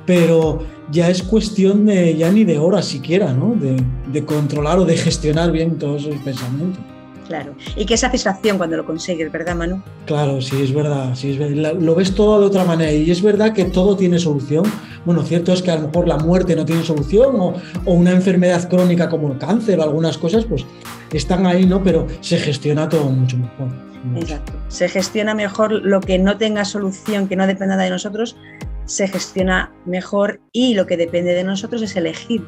pero 0.08 0.60
ya 0.90 1.10
es 1.10 1.22
cuestión 1.22 1.84
de 1.84 2.16
ya 2.16 2.32
ni 2.32 2.42
de 2.42 2.56
horas 2.58 2.86
siquiera, 2.86 3.34
¿no? 3.34 3.54
De, 3.54 4.24
controlar 4.24 4.78
o 4.78 4.86
de 4.86 4.96
gestionar 4.96 5.52
bien 5.52 5.78
todos 5.78 6.06
esos 6.06 6.16
pensamientos. 6.22 6.82
Claro, 7.26 7.52
y 7.76 7.84
qué 7.84 7.94
satisfacción 7.98 8.56
cuando 8.56 8.78
lo 8.78 8.86
consigues, 8.86 9.30
¿verdad, 9.30 9.54
Manu? 9.54 9.82
Claro, 10.06 10.40
sí, 10.40 10.62
es 10.62 10.72
verdad, 10.72 11.14
sí, 11.14 11.32
es 11.32 11.38
verdad. 11.38 11.74
Lo 11.78 11.94
ves 11.94 12.14
todo 12.14 12.40
de 12.40 12.46
otra 12.46 12.64
manera 12.64 12.90
y 12.90 13.10
es 13.10 13.20
verdad 13.20 13.52
que 13.52 13.66
todo 13.66 13.98
tiene 13.98 14.18
solución. 14.18 14.64
Bueno, 15.04 15.22
cierto 15.22 15.52
es 15.52 15.60
que 15.60 15.70
a 15.70 15.76
lo 15.76 15.88
mejor 15.88 16.08
la 16.08 16.16
muerte 16.16 16.56
no 16.56 16.64
tiene 16.64 16.82
solución 16.84 17.38
o, 17.38 17.54
o 17.84 17.92
una 17.92 18.12
enfermedad 18.12 18.66
crónica 18.66 19.10
como 19.10 19.30
el 19.30 19.36
cáncer 19.36 19.78
o 19.78 19.82
algunas 19.82 20.16
cosas, 20.16 20.46
pues 20.46 20.64
están 21.12 21.44
ahí, 21.44 21.66
¿no? 21.66 21.82
Pero 21.82 22.06
se 22.22 22.38
gestiona 22.38 22.88
todo 22.88 23.10
mucho 23.10 23.36
mejor. 23.36 23.87
Exacto. 24.16 24.52
Se 24.68 24.88
gestiona 24.88 25.34
mejor 25.34 25.72
lo 25.72 26.00
que 26.00 26.18
no 26.18 26.36
tenga 26.36 26.64
solución, 26.64 27.28
que 27.28 27.36
no 27.36 27.46
dependa 27.46 27.76
de 27.76 27.90
nosotros, 27.90 28.36
se 28.84 29.06
gestiona 29.08 29.72
mejor 29.84 30.40
y 30.52 30.74
lo 30.74 30.86
que 30.86 30.96
depende 30.96 31.34
de 31.34 31.44
nosotros 31.44 31.82
es 31.82 31.94
elegir 31.96 32.42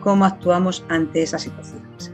cómo 0.00 0.24
actuamos 0.24 0.84
ante 0.88 1.22
esas 1.22 1.42
situaciones. 1.42 2.12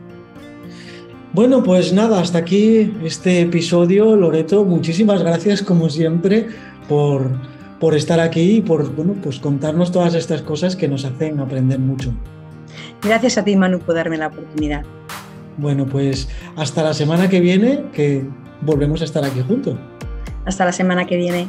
Bueno, 1.33 1.62
pues 1.62 1.92
nada, 1.92 2.20
hasta 2.20 2.38
aquí 2.38 2.94
este 3.05 3.42
episodio, 3.42 4.16
Loreto. 4.16 4.64
Muchísimas 4.64 5.22
gracias, 5.22 5.61
como 5.61 5.90
siempre, 5.90 6.49
por, 6.88 7.31
por 7.79 7.94
estar 7.94 8.20
aquí 8.20 8.57
y 8.57 8.61
por 8.62 8.94
bueno, 8.94 9.14
pues 9.22 9.38
contarnos 9.38 9.92
todas 9.92 10.14
estas 10.14 10.40
cosas 10.40 10.77
que 10.77 10.88
nos 10.88 11.05
hacen 11.05 11.38
aprender 11.40 11.79
mucho. 11.79 12.14
Gracias 13.03 13.37
a 13.37 13.44
ti, 13.44 13.55
Manu, 13.55 13.81
por 13.81 13.94
darme 13.94 14.16
la 14.16 14.29
oportunidad. 14.29 14.83
Bueno, 15.59 15.85
pues 15.85 16.29
hasta 16.57 16.83
la 16.83 16.94
semana 16.94 17.29
que 17.29 17.40
viene, 17.40 17.85
que 17.92 18.25
volvemos 18.62 19.01
a 19.03 19.05
estar 19.05 19.25
aquí 19.25 19.42
juntos. 19.42 19.77
Hasta 20.45 20.64
la 20.64 20.73
semana 20.73 21.07
que 21.07 21.16
viene. 21.16 21.49